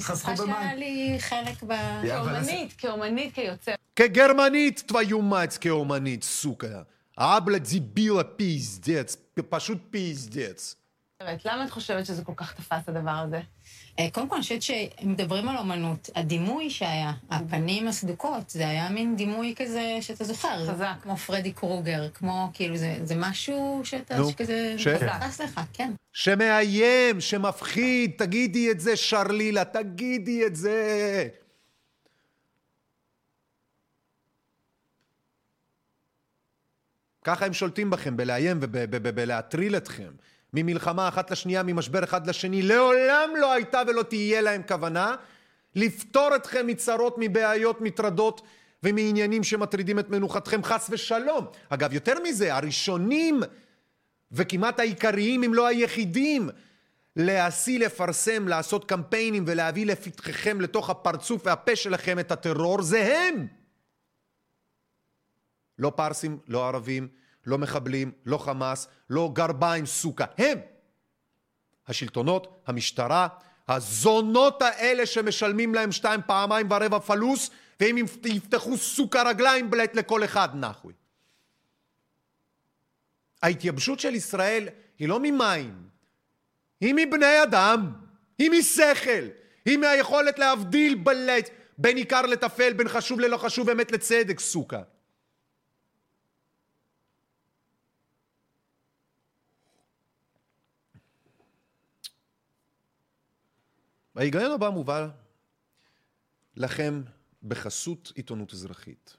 [0.00, 0.54] חסכו במים.
[0.54, 3.74] שהיה לי חלק באומנית, כאומנית, כיוצר.
[3.96, 6.82] כגרמנית, твою мать, כאומנית, סוכה.
[7.18, 9.16] אבלה דיבילה פיזדץ,
[9.48, 10.76] פשוט פיזדץ.
[11.44, 13.40] למה את חושבת שזה כל כך תפס הדבר הזה?
[13.98, 16.10] אה, קודם כל, אני חושבת שמדברים על אומנות.
[16.14, 20.66] הדימוי שהיה, הפנים הסדוקות, זה היה מין דימוי כזה שאתה זוכר.
[20.72, 20.94] חזק.
[21.02, 24.74] כמו פרדי קרוגר, כמו, כאילו, זה, זה משהו שאתה, נו, שכזה...
[24.78, 25.92] ש- נכנס לך, כן.
[26.12, 31.28] שמאיים, שמפחיד, תגידי את זה, שרלילה, תגידי את זה.
[37.24, 40.12] ככה הם שולטים בכם, בלאיים ובלהטריל אתכם.
[40.56, 42.62] ממלחמה אחת לשנייה, ממשבר אחד לשני.
[42.62, 45.14] לעולם לא הייתה ולא תהיה להם כוונה
[45.74, 48.42] לפטור אתכם מצרות, מבעיות, מטרדות
[48.82, 51.46] ומעניינים שמטרידים את מנוחתכם, חס ושלום.
[51.68, 53.40] אגב, יותר מזה, הראשונים
[54.32, 56.48] וכמעט העיקריים, אם לא היחידים,
[57.16, 63.46] להשיא, לפרסם, לעשות קמפיינים ולהביא לפתחכם, לתוך הפרצוף והפה שלכם את הטרור, זה הם.
[65.78, 67.08] לא פרסים, לא ערבים,
[67.46, 70.58] לא מחבלים, לא חמאס, לא גרביים סוכה, הם.
[71.88, 73.28] השלטונות, המשטרה,
[73.68, 80.48] הזונות האלה שמשלמים להם שתיים פעמיים ורבע פלוס, והם יפתחו סוכה רגליים בלט לכל אחד
[80.54, 80.92] נחוי.
[83.42, 84.68] ההתייבשות של ישראל
[84.98, 85.88] היא לא ממים,
[86.80, 87.92] היא מבני אדם,
[88.38, 89.28] היא משכל,
[89.64, 94.82] היא מהיכולת להבדיל בלט בין עיקר לטפל, בין חשוב ללא חשוב, אמת לצדק, סוכה.
[104.16, 105.08] ההיגיון הבא מובא
[106.56, 107.02] לכם
[107.42, 109.16] בחסות עיתונות אזרחית.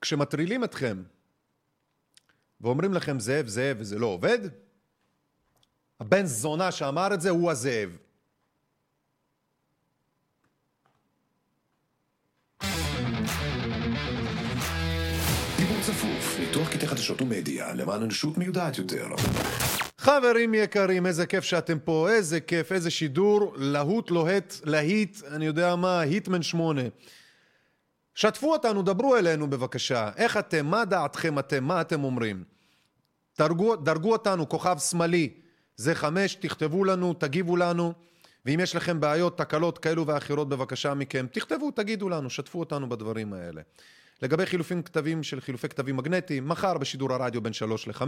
[0.00, 1.02] כשמטרילים אתכם
[2.60, 4.38] ואומרים לכם זאב זאב וזה לא עובד,
[6.00, 7.90] הבן זונה שאמר את זה הוא הזאב.
[15.56, 19.06] דיבור צפוף, ניתוח קטעי חדשות ומדיה למען אנושות מיודעת יותר.
[20.04, 25.76] חברים יקרים, איזה כיף שאתם פה, איזה כיף, איזה שידור, להוט, לוהט, להיט, אני יודע
[25.76, 26.82] מה, היטמן שמונה.
[28.14, 30.10] שתפו אותנו, דברו אלינו בבקשה.
[30.16, 32.44] איך אתם, מה דעתכם אתם, מה אתם אומרים?
[33.38, 35.30] דרגו, דרגו אותנו, כוכב שמאלי,
[35.76, 37.92] זה חמש, תכתבו לנו, תגיבו לנו,
[38.46, 43.32] ואם יש לכם בעיות, תקלות כאלו ואחרות, בבקשה מכם, תכתבו, תגידו לנו, שתפו אותנו בדברים
[43.32, 43.62] האלה.
[44.24, 48.02] לגבי חילופים כתבים של חילופי כתבים מגנטיים, מחר בשידור הרדיו בין 3 ל-5,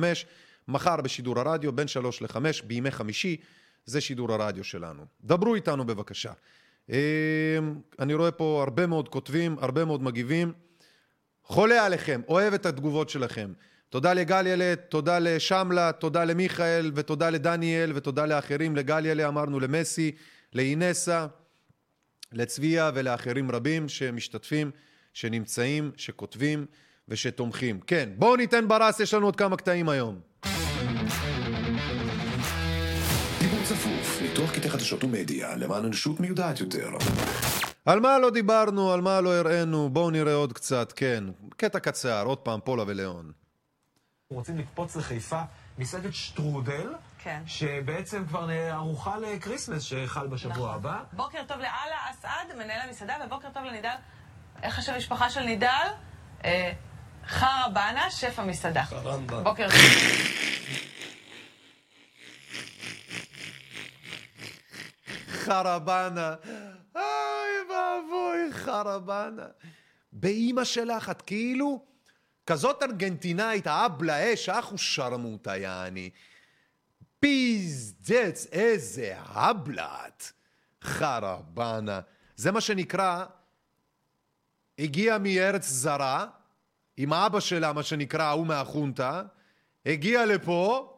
[0.68, 3.36] מחר בשידור הרדיו בין 3 ל-5, בימי חמישי,
[3.84, 5.04] זה שידור הרדיו שלנו.
[5.24, 6.32] דברו איתנו בבקשה.
[7.98, 10.52] אני רואה פה הרבה מאוד כותבים, הרבה מאוד מגיבים.
[11.42, 13.52] חולה עליכם, אוהב את התגובות שלכם.
[13.88, 20.12] תודה לגליילה, תודה לשמלה, תודה למיכאל, ותודה לדניאל, ותודה לאחרים, לגליילה אמרנו, למסי,
[20.52, 21.26] לאינסה,
[22.32, 24.70] לצביה ולאחרים רבים שמשתתפים,
[25.16, 26.66] שנמצאים, שכותבים
[27.08, 27.80] ושתומכים.
[27.80, 30.20] כן, בואו ניתן ברס, יש לנו עוד כמה קטעים היום.
[33.38, 36.90] דיבור צפוף, ניתוח קטעי חדשות ומדיה למען אנושות מיודעת יותר.
[37.84, 41.24] על מה לא דיברנו, על מה לא הראינו, בואו נראה עוד קצת, כן.
[41.56, 43.32] קטע קצר, עוד פעם, פולה ולאון.
[44.30, 45.40] רוצים לקפוץ לחיפה,
[45.78, 47.42] מסעדת שטרודל, כן.
[47.46, 50.74] שבעצם כבר ערוכה לקריסמס שחל בשבוע נכון.
[50.74, 51.02] הבא.
[51.12, 53.96] בוקר טוב לאללה אסעד, מנהל המסעדה, ובוקר טוב לנידל.
[54.66, 55.88] איך השם המשפחה של נידל?
[56.44, 56.72] אה,
[57.26, 58.84] חרא בנה, שף המסעדה.
[58.84, 59.40] חרמבה.
[59.40, 59.80] בוקר טוב.
[65.28, 66.34] חרבנה.
[66.94, 67.02] אוי
[67.70, 69.46] ואבוי, חרבנה.
[70.12, 71.84] באימא שלך, את כאילו
[72.46, 76.10] כזאת ארגנטינאית, האבלה אש, אחו שרמוטה, יעני.
[77.20, 80.32] פיזדץ, איזה הבלת.
[80.84, 82.00] חרבנה.
[82.36, 83.24] זה מה שנקרא,
[84.78, 86.26] הגיעה מארץ זרה,
[86.96, 89.22] עם אבא שלה, מה שנקרא, ההוא מהחונטה,
[89.86, 90.92] הגיעה לפה,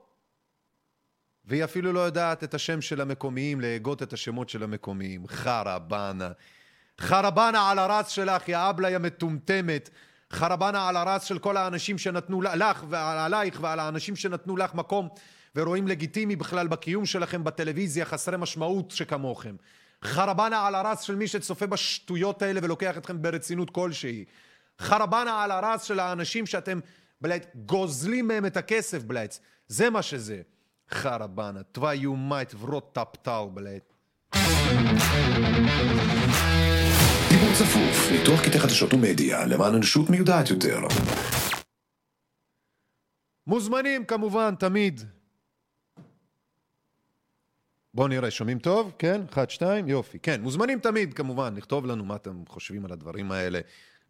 [1.44, 5.26] והיא אפילו לא יודעת את השם של המקומיים, להגות את השמות של המקומיים.
[5.28, 6.30] חרבנה.
[7.00, 9.90] חרבנה על הרס שלך, יא אבלה, יא מטומטמת.
[10.32, 15.08] חרבנה על הרס של כל האנשים שנתנו לך ועלייך ועל האנשים שנתנו לך מקום
[15.56, 19.56] ורואים לגיטימי בכלל בקיום שלכם בטלוויזיה חסרי משמעות שכמוכם.
[20.03, 24.25] חרבנה על הרס של מי שצופה בשטויות האלה ולוקח אתכם ברצינות כלשהי.
[24.79, 26.79] חרבנה על הרס של האנשים שאתם
[27.21, 29.35] בלייט גוזלים מהם את הכסף בלייט.
[29.67, 30.41] זה מה שזה.
[30.91, 33.93] חרבנה, твою мать, в рот топтал, блядь.
[37.29, 40.79] דיבור צפוף, ניתוח קטעי חדשות ומדיה למען אנושות מיודעת יותר.
[43.47, 45.01] מוזמנים כמובן, תמיד.
[47.98, 48.92] בואו נראה, שומעים טוב?
[48.98, 49.20] כן?
[49.32, 50.18] אחד, שתיים, יופי.
[50.18, 53.60] כן, מוזמנים תמיד כמובן, לכתוב לנו מה אתם חושבים על הדברים האלה.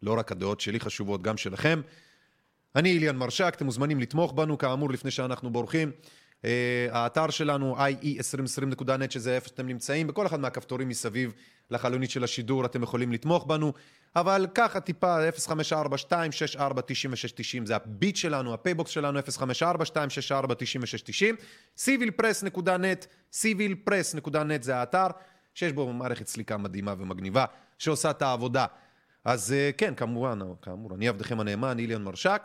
[0.03, 1.81] לא רק הדעות שלי חשובות, גם שלכם.
[2.75, 5.91] אני איליאן מרשק, אתם מוזמנים לתמוך בנו, כאמור, לפני שאנחנו בורחים.
[6.41, 6.45] Uh,
[6.91, 11.33] האתר שלנו, ie2020.net, שזה איפה שאתם נמצאים, בכל אחד מהכפתורים מסביב
[11.71, 13.73] לחלונית של השידור אתם יכולים לתמוך בנו,
[14.15, 15.17] אבל ככה טיפה,
[16.57, 16.61] 054-264-9690,
[17.65, 19.23] זה הביט שלנו, הפייבוקס שלנו, 054-264-9690,
[21.77, 25.07] civilpress.net, civilpress.net זה האתר,
[25.53, 27.45] שיש בו מערכת סליקה מדהימה ומגניבה,
[27.77, 28.65] שעושה את העבודה.
[29.25, 32.41] אז uh, כן, כמובן, כאמור, אני עבדכם הנאמן, איליאן מרשק.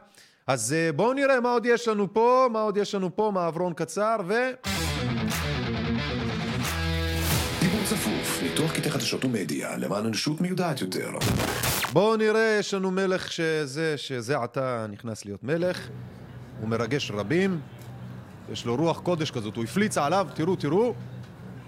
[0.46, 3.74] אז uh, בואו נראה מה עוד יש לנו פה, מה עוד יש לנו פה, מעברון
[3.74, 4.34] קצר, ו...
[7.60, 11.11] דיבור צפוף, ניתוח קטעי חדשות ומדיה למען אנושות מיודעת יותר.
[11.92, 15.88] בואו נראה, יש לנו מלך שזה, שזה עתה נכנס להיות מלך,
[16.61, 17.61] הוא מרגש רבים,
[18.53, 20.95] יש לו רוח קודש כזאת, הוא הפליץ עליו, תראו, תראו,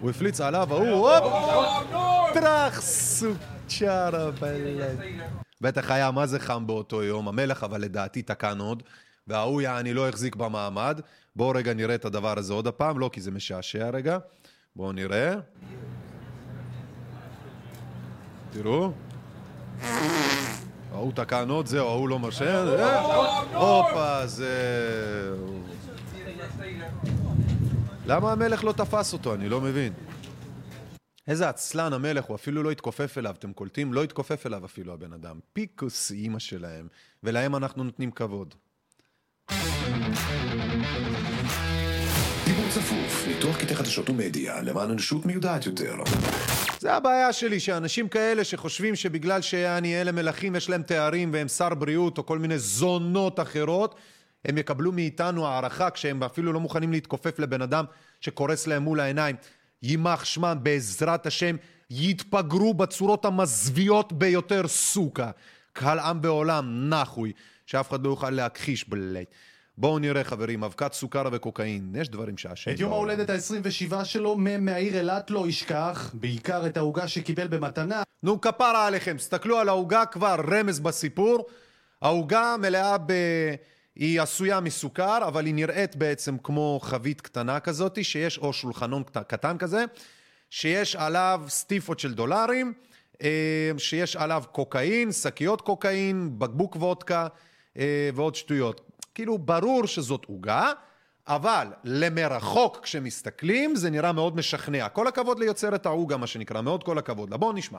[0.01, 5.01] הוא הפליץ עליו, ההוא, הופ, טראח סוצ'רה בלד.
[5.61, 8.83] בטח היה מה זה חם באותו יום, המלך אבל לדעתי תקן עוד,
[9.27, 11.01] וההוא יעני לא החזיק במעמד.
[11.37, 14.19] בואו רגע נראה את הדבר הזה עוד הפעם, לא כי זה משעשע רגע.
[14.77, 15.35] בואו נראה.
[18.63, 18.93] תראו.
[20.93, 22.65] ההוא תקן עוד, זהו, ההוא לא מרשה.
[22.79, 23.01] אה,
[23.57, 25.63] הופה, זהו.
[28.07, 29.35] למה המלך לא תפס אותו?
[29.35, 29.93] אני לא מבין.
[31.29, 33.93] איזה עצלן המלך, הוא אפילו לא התכופף אליו, אתם קולטים?
[33.93, 35.39] לא התכופף אליו אפילו הבן אדם.
[35.53, 36.89] פיקוס אימא שלהם,
[37.23, 38.55] ולהם אנחנו נותנים כבוד.
[42.77, 45.95] צפוף, ניתוח קטעי חדשות ומדיה למען אנושות מיודעת יותר.
[46.81, 51.75] זה הבעיה שלי, שאנשים כאלה שחושבים שבגלל שאני אלה מלכים יש להם תארים והם שר
[51.75, 53.95] בריאות או כל מיני זונות אחרות,
[54.45, 57.85] הם יקבלו מאיתנו הערכה כשהם אפילו לא מוכנים להתכופף לבן אדם
[58.21, 59.37] שקורס להם מול העיניים.
[59.83, 61.57] יימח שמם בעזרת השם,
[61.91, 65.31] יתפגרו בצורות המזוויעות ביותר סוכה.
[65.73, 67.33] קהל עם בעולם, נחוי,
[67.67, 69.29] שאף אחד לא יוכל להכחיש בלייט.
[69.79, 72.71] בואו נראה חברים, אבקת סוכר וקוקאין, יש דברים שהשם...
[72.71, 77.47] את יום לא- ההולדת ה-27 שלו, מ' מהעיר אילת לא ישכח, בעיקר את העוגה שקיבל
[77.47, 78.03] במתנה.
[78.23, 81.47] נו, כפרה עליכם, תסתכלו על העוגה כבר, רמז בסיפור.
[82.03, 83.13] העוגה מלאה ב...
[83.97, 89.23] היא עשויה מסוכר, אבל היא נראית בעצם כמו חבית קטנה כזאת, שיש, או שולחנון קט-
[89.29, 89.85] קטן כזה,
[90.51, 92.73] שיש עליו סטיפות של דולרים,
[93.23, 93.29] אה,
[93.79, 97.27] שיש עליו קוקאין, שקיות קוקאין, בקבוק וודקה
[97.79, 98.86] אה, ועוד שטויות.
[99.17, 100.73] כאילו, ברור שזאת עוגה,
[101.29, 104.89] אבל למרחוק כשמסתכלים זה נראה מאוד משכנע.
[104.89, 107.37] כל הכבוד ליוצרת העוגה, מה שנקרא, מאוד כל הכבוד לה.
[107.37, 107.79] בואו נשמע.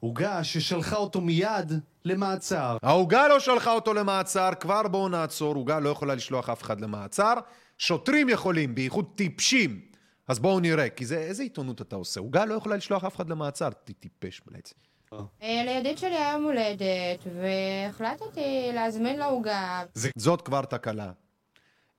[0.00, 1.72] עוגה ששלחה אותו מיד
[2.04, 2.76] למעצר.
[2.82, 7.34] העוגה לא שלחה אותו למעצר, כבר בואו נעצור, עוגה לא יכולה לשלוח אף אחד למעצר.
[7.78, 9.80] שוטרים יכולים, בייחוד טיפשים.
[10.28, 12.20] אז בואו נראה, כי זה, איזה עיתונות אתה עושה?
[12.20, 14.74] עוגה לא יכולה לשלוח אף אחד למעצר, טיפש בעצם.
[15.42, 19.82] אה, לידיד שלי היה יום הולדת, והחלטתי להזמין לו עוגה.
[20.16, 21.10] זאת כבר תקלה.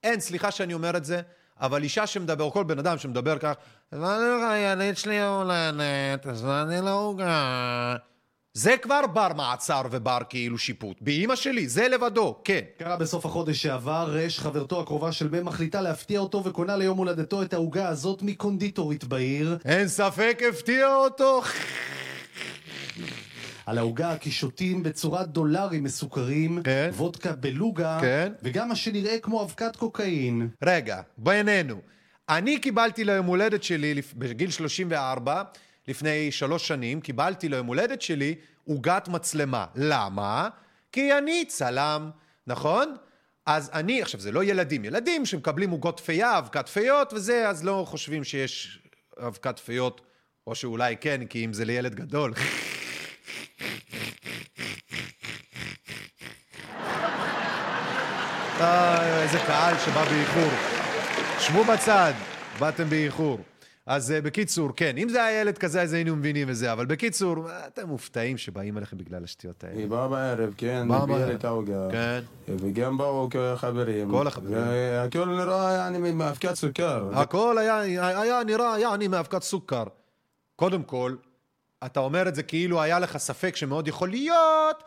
[0.04, 1.22] אין, סליחה שאני אומר את זה,
[1.62, 3.54] אבל אישה שמדבר, או כל בן אדם שמדבר כך,
[3.92, 7.96] הזמנתי לך ילד שלי יום הולדת, הזמנתי לו עוגה.
[8.54, 10.98] זה כבר בר מעצר ובר כאילו שיפוט.
[11.02, 12.60] באימא שלי, זה לבדו, כן.
[12.78, 17.42] קרה בסוף החודש שעבר, רש, חברתו הקרובה של מ' מחליטה להפתיע אותו וקונה ליום הולדתו
[17.42, 19.58] את העוגה הזאת מקונדיטורית בעיר.
[19.66, 21.42] אין ספק הפתיע אותו.
[23.66, 26.90] על העוגה קישוטים בצורת דולרים מסוכרים, כן.
[26.94, 28.34] וודקה בלוגה, כן.
[28.44, 30.50] וגם מה שנראה כמו אבקת קוקאין.
[30.64, 31.76] רגע, בינינו.
[32.30, 35.44] אני קיבלתי ליום הולדת שלי בגיל 34,
[35.88, 38.36] לפני שלוש שנים, קיבלתי ליום הולדת שלי
[38.68, 39.66] עוגת מצלמה.
[39.76, 40.50] למה?
[40.92, 42.10] כי אני צלם,
[42.48, 42.96] נכון?
[43.46, 47.86] אז אני, עכשיו זה לא ילדים, ילדים שמקבלים עוגות פייה, אבקת פיות וזה, אז לא
[47.88, 48.80] חושבים שיש
[49.28, 50.02] אבקת פיות,
[50.48, 52.34] או שאולי כן, כי אם זה לילד גדול.
[58.62, 60.52] אה, איזה קהל שבא באיחור.
[61.40, 62.14] שבו בצד,
[62.60, 63.40] באתם באיחור.
[63.86, 66.86] אז אה, בקיצור, כן, אם זה היה ילד כזה, אז היינו מבינים את זה, אבל
[66.86, 67.36] בקיצור,
[67.68, 69.76] אתם מופתעים שבאים אליכם בגלל השטויות האלה.
[69.76, 71.26] היא באה בערב, כן, הביאה.
[71.26, 71.88] לי את העוגה.
[71.92, 72.20] כן.
[72.48, 74.12] וגם באו חברים.
[74.12, 74.58] כל החברים.
[74.58, 77.10] והכל נראה יעני מאבקת סוכר.
[77.14, 79.84] הכל היה, היה נראה יעני מאבקת סוכר.
[80.56, 81.16] קודם כל,
[81.86, 84.84] אתה אומר את זה כאילו היה לך ספק שמאוד יכול להיות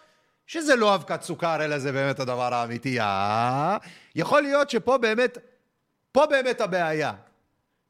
[0.46, 3.00] שזה לא אבקת סוכר, אלא זה באמת הדבר האמיתי.
[3.00, 3.76] אה?
[4.14, 5.38] יכול להיות שפה באמת,
[6.12, 7.12] פה באמת הבעיה.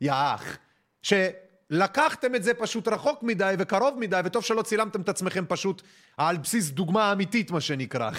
[0.00, 0.56] יא אח.
[1.02, 5.82] שלקחתם את זה פשוט רחוק מדי וקרוב מדי, וטוב שלא צילמתם את עצמכם פשוט
[6.16, 8.10] על בסיס דוגמה אמיתית, מה שנקרא.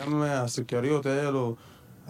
[0.00, 1.56] גם הסוכריות האלו,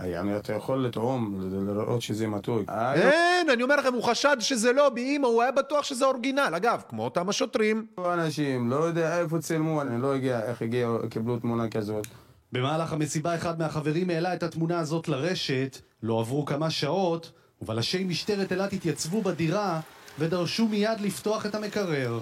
[0.02, 2.62] יעני אתה יכול לטעום, לראות שזה מתוק.
[2.94, 6.52] אין, אני אומר לכם, הוא חשד שזה לא באימא, הוא היה בטוח שזה אורגינל.
[6.56, 7.86] אגב, כמו אותם השוטרים.
[8.12, 12.06] אנשים, לא יודע איפה צילמו, אני לא יודע איך הגיעו, קיבלו תמונה כזאת.
[12.52, 17.32] במהלך המסיבה אחד מהחברים העלה את התמונה הזאת לרשת, לא עברו כמה שעות,
[17.62, 19.80] ובלשי משטרת אילת התייצבו בדירה
[20.18, 22.20] ודרשו מיד לפתוח את המקרר.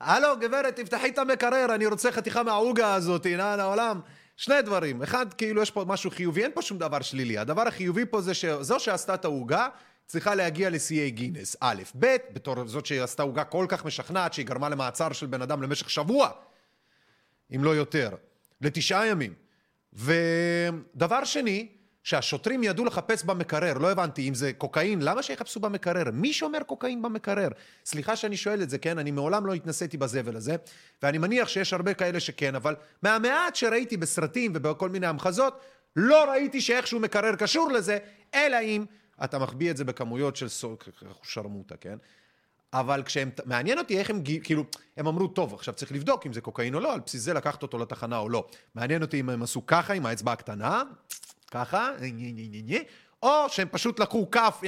[0.00, 4.00] הלו, גברת, תפתחי את המקרר, אני רוצה חתיכה מהעוגה הזאת, נען העולם.
[4.38, 5.02] שני דברים.
[5.02, 7.38] אחד, כאילו יש פה משהו חיובי, אין פה שום דבר שלילי.
[7.38, 9.68] הדבר החיובי פה זה שזו שעשתה את העוגה,
[10.06, 11.56] צריכה להגיע לשיאי גינס.
[11.60, 15.62] א', ב', בתור זאת שעשתה עוגה כל כך משכנעת, שהיא גרמה למעצר של בן אדם
[15.62, 16.30] למשך שבוע,
[17.54, 18.10] אם לא יותר,
[18.60, 19.34] לתשעה ימים.
[19.92, 21.68] ודבר שני,
[22.02, 26.04] שהשוטרים ידעו לחפש במקרר, לא הבנתי, אם זה קוקאין, למה שיחפשו במקרר?
[26.12, 27.48] מי שומר קוקאין במקרר?
[27.84, 28.98] סליחה שאני שואל את זה, כן?
[28.98, 30.56] אני מעולם לא התנסיתי בזבל הזה,
[31.02, 35.60] ואני מניח שיש הרבה כאלה שכן, אבל מהמעט שראיתי בסרטים ובכל מיני המחזות,
[35.96, 37.98] לא ראיתי שאיכשהו מקרר קשור לזה,
[38.34, 38.84] אלא אם
[39.24, 40.88] אתה מחביא את זה בכמויות של סוק,
[41.22, 41.98] שרמוטה, כן?
[42.72, 44.64] אבל כשהם, מעניין אותי איך הם, כאילו,
[44.96, 47.62] הם אמרו, טוב, עכשיו צריך לבדוק אם זה קוקאין או לא, על בסיס זה לקחת
[47.62, 48.46] אותו לתחנה או לא.
[48.74, 50.82] מעניין אותי אם הם עשו ככה עם האצבע הקטנה,
[51.50, 51.90] ככה,
[53.22, 54.62] או שהם פשוט לקחו כף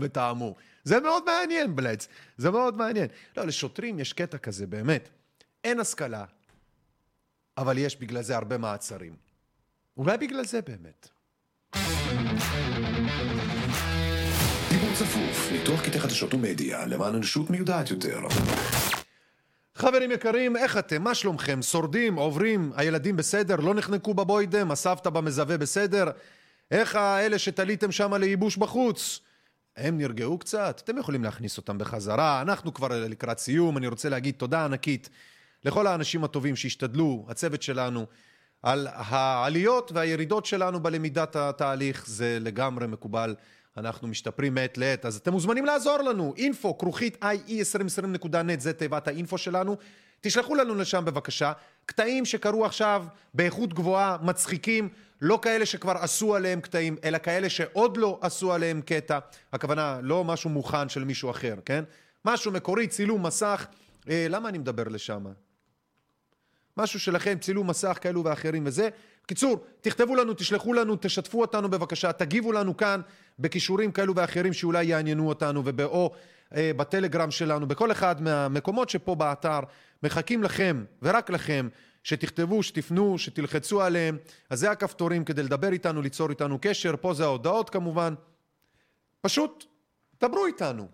[0.00, 0.54] וטעמו.
[0.84, 2.08] זה מאוד מעניין, בלץ.
[2.38, 3.08] זה מאוד מעניין.
[3.36, 5.08] לא, לשוטרים יש קטע כזה, באמת.
[5.64, 6.24] אין השכלה,
[7.58, 9.16] אבל יש בגלל זה הרבה מעצרים.
[9.96, 11.08] אולי בגלל זה באמת.
[14.70, 18.20] דיבור צפוף, ניתוח קטעי חדשות ומדיה למען אנושות מיודעת יותר.
[19.76, 21.02] חברים יקרים, איך אתם?
[21.02, 21.62] מה שלומכם?
[21.62, 22.14] שורדים?
[22.14, 22.72] עוברים?
[22.76, 23.56] הילדים בסדר?
[23.56, 24.70] לא נחנקו בבוידם?
[24.70, 26.10] הסבתא במזווה בסדר?
[26.70, 29.20] איך האלה שתליתם שם לייבוש בחוץ?
[29.76, 30.80] הם נרגעו קצת?
[30.84, 32.42] אתם יכולים להכניס אותם בחזרה.
[32.42, 33.76] אנחנו כבר לקראת סיום.
[33.76, 35.08] אני רוצה להגיד תודה ענקית
[35.64, 38.06] לכל האנשים הטובים שהשתדלו, הצוות שלנו,
[38.62, 42.04] על העליות והירידות שלנו בלמידת התהליך.
[42.06, 43.34] זה לגמרי מקובל.
[43.76, 46.34] אנחנו משתפרים מעת לעת, אז אתם מוזמנים לעזור לנו.
[46.36, 49.76] info כרוכית ie2020.net זה תיבת האינפו שלנו.
[50.20, 51.52] תשלחו לנו לשם בבקשה
[51.86, 53.04] קטעים שקרו עכשיו
[53.34, 54.88] באיכות גבוהה, מצחיקים,
[55.20, 59.18] לא כאלה שכבר עשו עליהם קטעים, אלא כאלה שעוד לא עשו עליהם קטע.
[59.52, 61.84] הכוונה, לא משהו מוכן של מישהו אחר, כן?
[62.24, 63.66] משהו מקורי, צילום מסך.
[64.08, 65.24] אה, למה אני מדבר לשם?
[66.76, 68.88] משהו שלכם, צילום מסך כאלו ואחרים וזה.
[69.26, 73.00] קיצור, תכתבו לנו, תשלחו לנו, תשתפו אותנו בבקשה, תגיבו לנו כאן
[73.38, 76.12] בכישורים כאלו ואחרים שאולי יעניינו אותנו, או
[76.54, 79.60] אה, בטלגרם שלנו, בכל אחד מהמקומות שפה באתר,
[80.02, 81.68] מחכים לכם, ורק לכם,
[82.02, 84.18] שתכתבו, שתפנו, שתלחצו עליהם.
[84.50, 88.14] אז זה הכפתורים כדי לדבר איתנו, ליצור איתנו קשר, פה זה ההודעות כמובן.
[89.20, 89.64] פשוט,
[90.20, 90.88] דברו איתנו.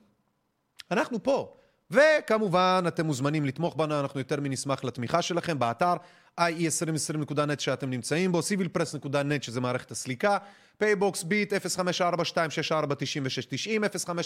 [0.91, 1.57] אנחנו פה.
[1.91, 5.95] וכמובן, אתם מוזמנים לתמוך בנו, אנחנו יותר מנשמח לתמיכה שלכם באתר
[6.41, 10.39] ie2020.net שאתם נמצאים בו, civilpress.net שזה מערכת הסליקה,
[10.79, 11.57] פייבוקס ביט 054-264-9690,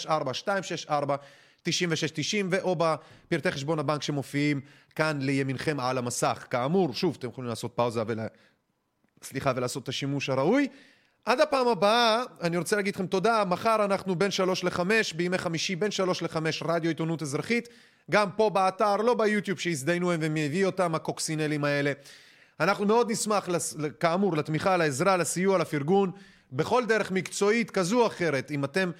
[0.07, 1.69] 054-264-9690
[2.49, 4.61] ואו בפרטי חשבון הבנק שמופיעים
[4.95, 6.45] כאן לימינכם על המסך.
[6.49, 8.27] כאמור, שוב, אתם יכולים לעשות פאוזה ולה...
[9.23, 10.67] סליחה, ולעשות את השימוש הראוי.
[11.25, 13.43] עד הפעם הבאה, אני רוצה להגיד לכם תודה.
[13.45, 17.69] מחר אנחנו בין שלוש לחמש, בימי חמישי בין שלוש לחמש, רדיו עיתונות אזרחית.
[18.11, 21.91] גם פה באתר, לא ביוטיוב שהזדיינו הם ומביא אותם, הקוקסינלים האלה.
[22.59, 23.49] אנחנו מאוד נשמח,
[23.99, 26.11] כאמור, לתמיכה, לעזרה, לסיוע, לפרגון,
[26.51, 28.51] בכל דרך מקצועית כזו או אחרת.
[28.51, 28.91] אם אתם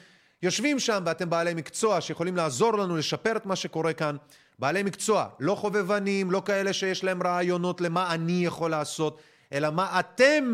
[0.43, 4.15] יושבים שם ואתם בעלי מקצוע שיכולים לעזור לנו לשפר את מה שקורה כאן,
[4.59, 9.21] בעלי מקצוע, לא חובבנים, לא כאלה שיש להם רעיונות למה אני יכול לעשות,
[9.53, 10.53] אלא מה אתם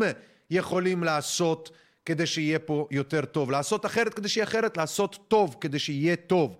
[0.50, 1.70] יכולים לעשות
[2.06, 3.50] כדי שיהיה פה יותר טוב.
[3.50, 6.56] לעשות אחרת כדי שיהיה אחרת, לעשות טוב כדי שיהיה טוב.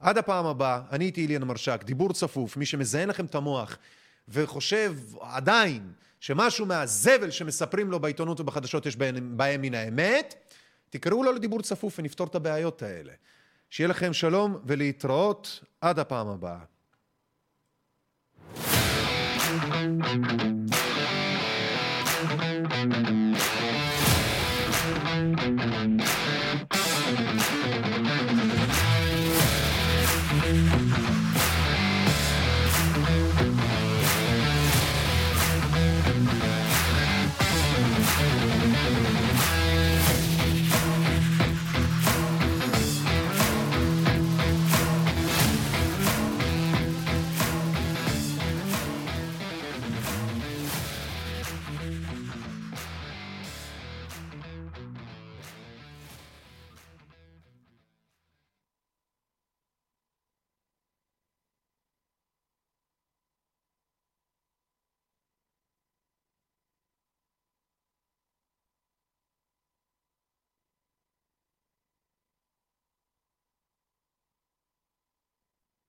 [0.00, 3.78] עד הפעם הבאה, אני הייתי אליאן מרשק, דיבור צפוף, מי שמזיין לכם את המוח
[4.28, 10.34] וחושב עדיין שמשהו מהזבל שמספרים לו בעיתונות ובחדשות יש בהם, בהם מן האמת,
[10.90, 13.12] תקראו לו לדיבור צפוף ונפתור את הבעיות האלה.
[13.70, 16.58] שיהיה לכם שלום ולהתראות עד הפעם הבאה.